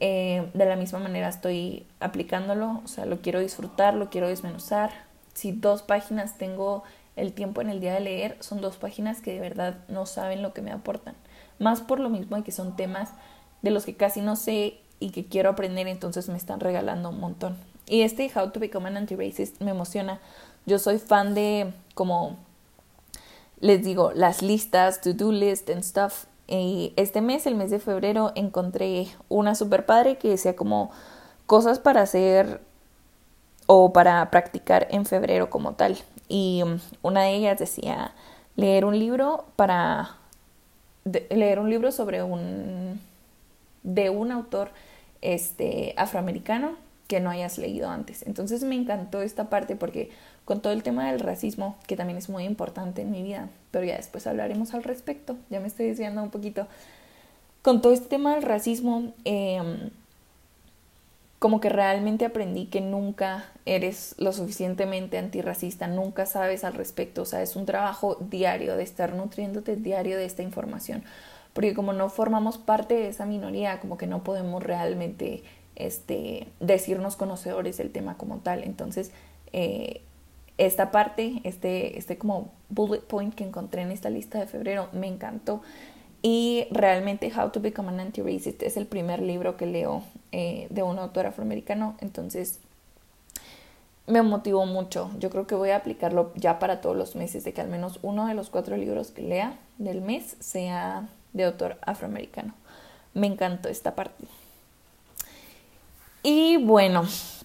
Eh, 0.00 0.50
de 0.54 0.64
la 0.66 0.76
misma 0.76 0.98
manera 0.98 1.28
estoy 1.28 1.86
aplicándolo, 2.00 2.82
o 2.84 2.88
sea, 2.88 3.06
lo 3.06 3.20
quiero 3.20 3.40
disfrutar, 3.40 3.94
lo 3.94 4.10
quiero 4.10 4.28
desmenuzar. 4.28 4.90
Si 5.34 5.52
dos 5.52 5.82
páginas 5.82 6.36
tengo 6.36 6.82
el 7.16 7.32
tiempo 7.32 7.60
en 7.60 7.70
el 7.70 7.80
día 7.80 7.94
de 7.94 8.00
leer, 8.00 8.36
son 8.40 8.60
dos 8.60 8.76
páginas 8.76 9.20
que 9.20 9.32
de 9.32 9.40
verdad 9.40 9.76
no 9.88 10.06
saben 10.06 10.42
lo 10.42 10.52
que 10.52 10.62
me 10.62 10.72
aportan. 10.72 11.14
Más 11.58 11.80
por 11.80 12.00
lo 12.00 12.10
mismo 12.10 12.36
de 12.36 12.42
que 12.42 12.52
son 12.52 12.76
temas 12.76 13.10
de 13.62 13.70
los 13.70 13.84
que 13.84 13.96
casi 13.96 14.20
no 14.20 14.36
sé 14.36 14.78
y 15.00 15.10
que 15.10 15.26
quiero 15.26 15.50
aprender, 15.50 15.86
entonces 15.86 16.28
me 16.28 16.36
están 16.36 16.60
regalando 16.60 17.10
un 17.10 17.20
montón. 17.20 17.56
Y 17.86 18.02
este 18.02 18.30
How 18.34 18.50
to 18.50 18.60
Become 18.60 18.88
an 18.88 18.96
Anti-Racist 18.96 19.60
me 19.60 19.70
emociona. 19.70 20.20
Yo 20.66 20.78
soy 20.78 20.98
fan 20.98 21.34
de, 21.34 21.72
como 21.94 22.36
les 23.60 23.84
digo, 23.84 24.12
las 24.12 24.42
listas, 24.42 25.00
to-do 25.00 25.32
list 25.32 25.70
and 25.70 25.82
stuff. 25.82 26.24
Este 26.46 27.20
mes, 27.20 27.46
el 27.46 27.54
mes 27.54 27.70
de 27.70 27.78
febrero, 27.78 28.32
encontré 28.34 29.08
una 29.28 29.54
super 29.54 29.86
padre 29.86 30.18
que 30.18 30.28
decía 30.28 30.54
como 30.54 30.90
cosas 31.46 31.78
para 31.78 32.02
hacer 32.02 32.60
o 33.66 33.92
para 33.92 34.30
practicar 34.30 34.86
en 34.90 35.06
febrero 35.06 35.50
como 35.50 35.72
tal. 35.72 35.96
Y 36.28 36.62
um, 36.62 36.78
una 37.02 37.22
de 37.22 37.34
ellas 37.34 37.58
decía 37.58 38.12
leer 38.56 38.84
un 38.84 38.98
libro 38.98 39.46
para 39.56 40.16
leer 41.04 41.58
un 41.58 41.70
libro 41.70 41.92
sobre 41.92 42.22
un 42.22 43.00
de 43.82 44.08
un 44.08 44.32
autor 44.32 44.70
este 45.20 45.94
afroamericano 45.96 46.76
que 47.08 47.20
no 47.20 47.30
hayas 47.30 47.58
leído 47.58 47.90
antes. 47.90 48.22
Entonces 48.26 48.64
me 48.64 48.74
encantó 48.74 49.22
esta 49.22 49.50
parte 49.50 49.76
porque 49.76 50.10
con 50.44 50.60
todo 50.60 50.72
el 50.72 50.82
tema 50.82 51.10
del 51.10 51.20
racismo, 51.20 51.76
que 51.86 51.96
también 51.96 52.18
es 52.18 52.28
muy 52.28 52.44
importante 52.44 53.02
en 53.02 53.10
mi 53.10 53.22
vida, 53.22 53.48
pero 53.70 53.84
ya 53.84 53.96
después 53.96 54.26
hablaremos 54.26 54.74
al 54.74 54.82
respecto, 54.82 55.36
ya 55.50 55.60
me 55.60 55.68
estoy 55.68 55.86
desviando 55.86 56.22
un 56.22 56.30
poquito. 56.30 56.66
Con 57.62 57.80
todo 57.80 57.92
este 57.92 58.08
tema 58.08 58.34
del 58.34 58.42
racismo, 58.42 59.14
eh, 59.24 59.90
como 61.44 61.60
que 61.60 61.68
realmente 61.68 62.24
aprendí 62.24 62.64
que 62.64 62.80
nunca 62.80 63.44
eres 63.66 64.14
lo 64.16 64.32
suficientemente 64.32 65.18
antirracista, 65.18 65.86
nunca 65.86 66.24
sabes 66.24 66.64
al 66.64 66.72
respecto, 66.72 67.20
o 67.20 67.24
sea, 67.26 67.42
es 67.42 67.54
un 67.54 67.66
trabajo 67.66 68.16
diario 68.18 68.76
de 68.76 68.82
estar 68.82 69.14
nutriéndote 69.14 69.76
diario 69.76 70.16
de 70.16 70.24
esta 70.24 70.42
información, 70.42 71.04
porque 71.52 71.74
como 71.74 71.92
no 71.92 72.08
formamos 72.08 72.56
parte 72.56 72.94
de 72.94 73.08
esa 73.08 73.26
minoría, 73.26 73.78
como 73.80 73.98
que 73.98 74.06
no 74.06 74.24
podemos 74.24 74.62
realmente 74.62 75.42
este, 75.76 76.46
decirnos 76.60 77.16
conocedores 77.16 77.76
del 77.76 77.90
tema 77.90 78.16
como 78.16 78.38
tal, 78.38 78.64
entonces 78.64 79.10
eh, 79.52 80.00
esta 80.58 80.90
parte, 80.90 81.40
este, 81.44 81.98
este 81.98 82.16
como 82.18 82.52
bullet 82.68 83.00
point 83.00 83.34
que 83.34 83.44
encontré 83.44 83.82
en 83.82 83.90
esta 83.90 84.10
lista 84.10 84.38
de 84.38 84.46
febrero 84.46 84.88
me 84.92 85.06
encantó 85.06 85.62
y 86.26 86.66
realmente 86.70 87.30
How 87.36 87.50
to 87.50 87.60
Become 87.60 87.90
an 87.90 88.00
Anti-Racist 88.00 88.62
es 88.62 88.78
el 88.78 88.86
primer 88.86 89.20
libro 89.20 89.58
que 89.58 89.66
leo 89.66 90.02
eh, 90.32 90.68
de 90.70 90.82
un 90.82 90.98
autor 90.98 91.26
afroamericano. 91.26 91.96
Entonces 92.00 92.60
me 94.06 94.22
motivó 94.22 94.64
mucho. 94.64 95.10
Yo 95.18 95.28
creo 95.28 95.46
que 95.46 95.54
voy 95.54 95.68
a 95.68 95.76
aplicarlo 95.76 96.32
ya 96.34 96.58
para 96.58 96.80
todos 96.80 96.96
los 96.96 97.14
meses, 97.14 97.44
de 97.44 97.52
que 97.52 97.60
al 97.60 97.68
menos 97.68 97.98
uno 98.00 98.26
de 98.26 98.32
los 98.32 98.48
cuatro 98.48 98.78
libros 98.78 99.10
que 99.10 99.20
lea 99.20 99.58
del 99.76 100.00
mes 100.00 100.38
sea 100.40 101.10
de 101.34 101.44
autor 101.44 101.76
afroamericano. 101.82 102.54
Me 103.12 103.26
encantó 103.26 103.68
esta 103.68 103.94
parte. 103.94 104.24
Y 106.22 106.56
bueno, 106.56 107.04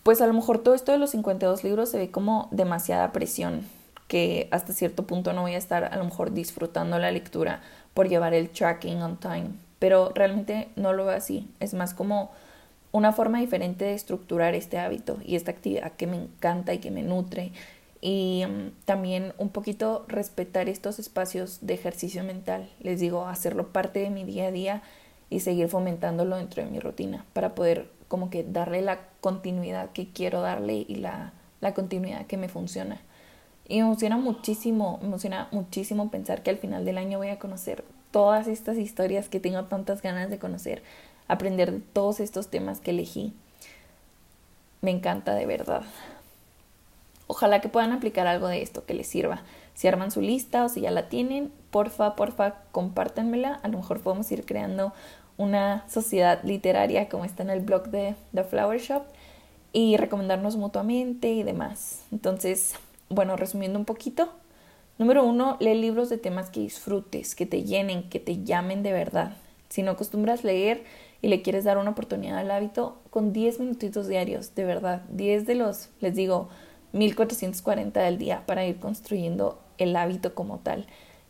pues 0.09 0.21
a 0.21 0.25
lo 0.25 0.33
mejor 0.33 0.57
todo 0.57 0.73
esto 0.73 0.91
de 0.91 0.97
los 0.97 1.11
52 1.11 1.63
libros 1.63 1.89
se 1.89 1.99
ve 1.99 2.09
como 2.09 2.47
demasiada 2.49 3.11
presión, 3.11 3.61
que 4.07 4.47
hasta 4.49 4.73
cierto 4.73 5.05
punto 5.05 5.33
no 5.33 5.43
voy 5.43 5.53
a 5.53 5.59
estar 5.59 5.83
a 5.83 5.95
lo 5.97 6.03
mejor 6.03 6.33
disfrutando 6.33 6.97
la 6.97 7.11
lectura 7.11 7.61
por 7.93 8.09
llevar 8.09 8.33
el 8.33 8.49
tracking 8.49 9.03
on 9.03 9.17
time, 9.19 9.51
pero 9.77 10.11
realmente 10.15 10.69
no 10.75 10.93
lo 10.93 11.05
veo 11.05 11.15
así, 11.15 11.47
es 11.59 11.75
más 11.75 11.93
como 11.93 12.31
una 12.91 13.13
forma 13.13 13.39
diferente 13.39 13.85
de 13.85 13.93
estructurar 13.93 14.55
este 14.55 14.79
hábito 14.79 15.19
y 15.23 15.35
esta 15.35 15.51
actividad 15.51 15.91
que 15.91 16.07
me 16.07 16.17
encanta 16.17 16.73
y 16.73 16.79
que 16.79 16.89
me 16.89 17.03
nutre. 17.03 17.51
Y 18.01 18.45
mm, 18.47 18.85
también 18.85 19.33
un 19.37 19.49
poquito 19.49 20.05
respetar 20.07 20.69
estos 20.69 20.97
espacios 20.97 21.59
de 21.61 21.75
ejercicio 21.75 22.23
mental, 22.23 22.67
les 22.79 22.99
digo, 22.99 23.27
hacerlo 23.27 23.67
parte 23.67 23.99
de 23.99 24.09
mi 24.09 24.23
día 24.23 24.47
a 24.47 24.51
día 24.51 24.81
y 25.29 25.41
seguir 25.41 25.67
fomentándolo 25.67 26.35
dentro 26.37 26.63
de 26.63 26.71
mi 26.71 26.79
rutina 26.79 27.25
para 27.33 27.53
poder 27.53 27.98
como 28.09 28.29
que 28.29 28.43
darle 28.43 28.81
la 28.81 28.99
continuidad 29.21 29.91
que 29.91 30.09
quiero 30.11 30.41
darle 30.41 30.85
y 30.85 30.95
la, 30.95 31.31
la 31.61 31.73
continuidad 31.73 32.25
que 32.25 32.35
me 32.35 32.49
funciona. 32.49 32.99
Y 33.69 33.75
me 33.75 33.81
emociona 33.81 34.17
muchísimo, 34.17 34.97
me 35.01 35.07
emociona 35.07 35.47
muchísimo 35.51 36.11
pensar 36.11 36.43
que 36.43 36.49
al 36.49 36.57
final 36.57 36.83
del 36.83 36.97
año 36.97 37.19
voy 37.19 37.29
a 37.29 37.39
conocer 37.39 37.85
todas 38.11 38.47
estas 38.47 38.77
historias 38.77 39.29
que 39.29 39.39
tengo 39.39 39.63
tantas 39.65 40.01
ganas 40.01 40.29
de 40.29 40.39
conocer, 40.39 40.81
aprender 41.27 41.71
de 41.71 41.79
todos 41.79 42.19
estos 42.19 42.49
temas 42.49 42.81
que 42.81 42.91
elegí. 42.91 43.33
Me 44.81 44.91
encanta 44.91 45.35
de 45.35 45.45
verdad. 45.45 45.83
Ojalá 47.27 47.61
que 47.61 47.69
puedan 47.69 47.91
aplicar 47.91 48.25
algo 48.25 48.47
de 48.47 48.63
esto 48.63 48.85
que 48.85 48.95
les 48.95 49.07
sirva. 49.07 49.43
Si 49.75 49.87
arman 49.87 50.09
su 50.09 50.21
lista 50.21 50.65
o 50.65 50.69
si 50.69 50.81
ya 50.81 50.89
la 50.89 51.09
tienen, 51.09 51.51
porfa, 51.69 52.15
porfa, 52.15 52.55
compártanmela. 52.71 53.59
A 53.61 53.67
lo 53.67 53.77
mejor 53.77 54.01
podemos 54.01 54.31
ir 54.31 54.45
creando 54.45 54.93
una 55.39 55.85
sociedad 55.87 56.43
literaria 56.43 57.07
como 57.07 57.23
está 57.23 57.43
en 57.43 57.49
el 57.49 57.61
blog 57.61 57.87
de 57.87 58.13
The 58.35 58.43
Flower 58.43 58.79
Shop 58.79 59.03
y 59.71 59.95
recomendarnos 59.95 60.57
mutuamente 60.57 61.29
y 61.29 61.43
demás. 61.43 62.03
Entonces, 62.11 62.75
bueno, 63.07 63.37
resumiendo 63.37 63.79
un 63.79 63.85
poquito, 63.85 64.29
número 64.97 65.23
uno, 65.23 65.55
lee 65.61 65.75
libros 65.75 66.09
de 66.09 66.17
temas 66.17 66.49
que 66.49 66.59
disfrutes, 66.59 67.35
que 67.35 67.45
te 67.45 67.63
llenen, 67.63 68.09
que 68.09 68.19
te 68.19 68.43
llamen 68.43 68.83
de 68.83 68.91
verdad. 68.91 69.37
Si 69.69 69.81
no 69.81 69.91
acostumbras 69.91 70.43
leer 70.43 70.83
y 71.21 71.29
le 71.29 71.41
quieres 71.41 71.63
dar 71.63 71.77
una 71.77 71.91
oportunidad 71.91 72.37
al 72.37 72.51
hábito, 72.51 72.99
con 73.09 73.31
10 73.31 73.61
minutitos 73.61 74.09
diarios, 74.09 74.55
de 74.55 74.65
verdad, 74.65 75.03
10 75.09 75.47
de 75.47 75.55
los, 75.55 75.87
les 76.01 76.15
digo, 76.15 76.49
1440 76.91 78.01
del 78.01 78.17
día 78.17 78.43
para 78.45 78.65
ir 78.65 78.77
construyendo 78.77 79.61
el 79.77 79.95
hábito 79.95 80.35
como 80.35 80.59
tal. 80.59 80.85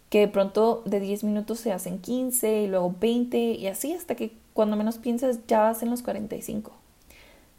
Que 0.10 0.22
de 0.22 0.28
pronto 0.28 0.82
de 0.86 1.00
10 1.00 1.24
minutos 1.24 1.60
se 1.60 1.72
hacen 1.72 2.00
15 2.00 2.63
y 2.63 2.67
luego 2.67 2.95
20 3.00 3.38
y 3.38 3.67
así 3.67 3.93
hasta 3.93 4.15
que 4.15 4.32
cuando 4.54 4.76
menos 4.76 4.98
piensas 4.98 5.39
ya 5.48 5.62
vas 5.62 5.84
en 5.84 5.91
los 5.91 6.02
45. 6.02 6.72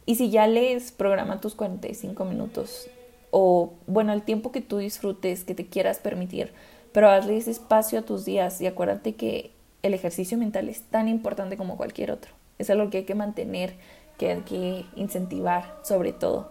Y 0.06 0.16
si 0.16 0.30
ya 0.30 0.46
lees, 0.46 0.90
programa 0.90 1.40
tus 1.40 1.54
45 1.54 2.24
minutos 2.24 2.88
o 3.30 3.74
bueno, 3.86 4.12
el 4.12 4.22
tiempo 4.22 4.52
que 4.52 4.60
tú 4.60 4.78
disfrutes, 4.78 5.44
que 5.44 5.54
te 5.54 5.66
quieras 5.66 5.98
permitir, 5.98 6.52
pero 6.92 7.08
hazle 7.08 7.36
ese 7.36 7.50
espacio 7.52 8.00
a 8.00 8.02
tus 8.02 8.24
días 8.24 8.60
y 8.60 8.66
acuérdate 8.66 9.14
que 9.14 9.52
el 9.82 9.94
ejercicio 9.94 10.36
mental 10.36 10.68
es 10.68 10.82
tan 10.82 11.08
importante 11.08 11.56
como 11.56 11.76
cualquier 11.76 12.10
otro. 12.10 12.32
Es 12.58 12.70
algo 12.70 12.90
que 12.90 12.98
hay 12.98 13.04
que 13.04 13.14
mantener, 13.14 13.74
que 14.18 14.32
hay 14.32 14.40
que 14.40 14.84
incentivar 14.96 15.78
sobre 15.82 16.12
todo. 16.12 16.50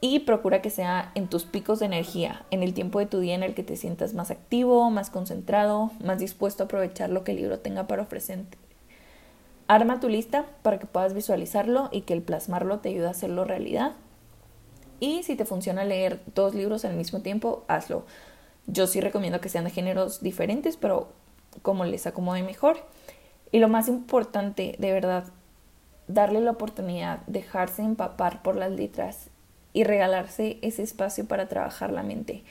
Y 0.00 0.20
procura 0.20 0.62
que 0.62 0.70
sea 0.70 1.10
en 1.14 1.28
tus 1.28 1.44
picos 1.44 1.80
de 1.80 1.86
energía, 1.86 2.44
en 2.50 2.62
el 2.62 2.72
tiempo 2.72 3.00
de 3.00 3.06
tu 3.06 3.18
día 3.18 3.34
en 3.34 3.42
el 3.42 3.54
que 3.54 3.64
te 3.64 3.76
sientas 3.76 4.14
más 4.14 4.30
activo, 4.30 4.90
más 4.90 5.10
concentrado, 5.10 5.90
más 6.04 6.18
dispuesto 6.18 6.62
a 6.62 6.66
aprovechar 6.66 7.10
lo 7.10 7.24
que 7.24 7.32
el 7.32 7.38
libro 7.38 7.58
tenga 7.58 7.86
para 7.86 8.02
ofrecerte. 8.02 8.56
Arma 9.66 10.00
tu 10.00 10.08
lista 10.08 10.46
para 10.62 10.78
que 10.78 10.86
puedas 10.86 11.14
visualizarlo 11.14 11.88
y 11.90 12.02
que 12.02 12.14
el 12.14 12.22
plasmarlo 12.22 12.78
te 12.78 12.90
ayude 12.90 13.08
a 13.08 13.10
hacerlo 13.10 13.44
realidad 13.44 13.92
y 15.00 15.22
si 15.22 15.36
te 15.36 15.44
funciona 15.44 15.84
leer 15.84 16.20
dos 16.34 16.54
libros 16.54 16.84
al 16.84 16.96
mismo 16.96 17.20
tiempo, 17.20 17.64
hazlo. 17.68 18.04
Yo 18.66 18.86
sí 18.86 19.00
recomiendo 19.00 19.40
que 19.40 19.48
sean 19.48 19.64
de 19.64 19.70
géneros 19.70 20.22
diferentes, 20.22 20.76
pero 20.76 21.08
como 21.62 21.84
les 21.84 22.06
acomode 22.06 22.42
mejor. 22.42 22.78
Y 23.52 23.60
lo 23.60 23.68
más 23.68 23.88
importante, 23.88 24.74
de 24.78 24.92
verdad, 24.92 25.24
darle 26.08 26.40
la 26.40 26.50
oportunidad, 26.50 27.20
dejarse 27.26 27.82
empapar 27.82 28.42
por 28.42 28.56
las 28.56 28.72
letras 28.72 29.30
y 29.72 29.84
regalarse 29.84 30.58
ese 30.62 30.82
espacio 30.82 31.26
para 31.26 31.48
trabajar 31.48 31.92
la 31.92 32.02
mente, 32.02 32.42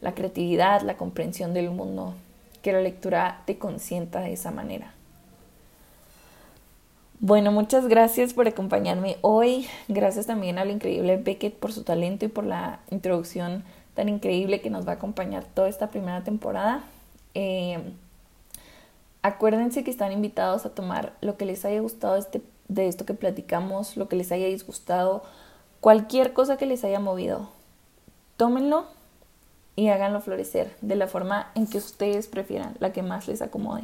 la 0.00 0.14
creatividad, 0.14 0.82
la 0.82 0.96
comprensión 0.96 1.54
del 1.54 1.70
mundo, 1.70 2.14
que 2.62 2.72
la 2.72 2.80
lectura 2.80 3.42
te 3.46 3.58
consienta 3.58 4.20
de 4.20 4.32
esa 4.32 4.50
manera. 4.50 4.94
Bueno, 7.24 7.52
muchas 7.52 7.86
gracias 7.86 8.34
por 8.34 8.48
acompañarme 8.48 9.16
hoy. 9.20 9.68
Gracias 9.86 10.26
también 10.26 10.58
al 10.58 10.72
increíble 10.72 11.18
Beckett 11.18 11.54
por 11.54 11.72
su 11.72 11.84
talento 11.84 12.24
y 12.24 12.28
por 12.28 12.44
la 12.44 12.80
introducción 12.90 13.62
tan 13.94 14.08
increíble 14.08 14.60
que 14.60 14.70
nos 14.70 14.86
va 14.86 14.92
a 14.92 14.94
acompañar 14.96 15.44
toda 15.44 15.68
esta 15.68 15.90
primera 15.90 16.24
temporada. 16.24 16.82
Eh, 17.34 17.78
acuérdense 19.22 19.84
que 19.84 19.90
están 19.92 20.10
invitados 20.10 20.66
a 20.66 20.70
tomar 20.70 21.12
lo 21.20 21.36
que 21.36 21.44
les 21.44 21.64
haya 21.64 21.80
gustado 21.80 22.16
este, 22.16 22.42
de 22.66 22.88
esto 22.88 23.06
que 23.06 23.14
platicamos, 23.14 23.96
lo 23.96 24.08
que 24.08 24.16
les 24.16 24.32
haya 24.32 24.46
disgustado, 24.46 25.22
cualquier 25.82 26.32
cosa 26.32 26.56
que 26.56 26.64
les 26.64 26.84
haya 26.84 27.00
movido. 27.00 27.48
Tómenlo 28.36 28.86
y 29.74 29.88
háganlo 29.88 30.20
florecer 30.20 30.76
de 30.80 30.94
la 30.94 31.08
forma 31.08 31.50
en 31.56 31.66
que 31.66 31.78
ustedes 31.78 32.28
prefieran, 32.28 32.76
la 32.78 32.92
que 32.92 33.02
más 33.02 33.26
les 33.26 33.42
acomode. 33.42 33.82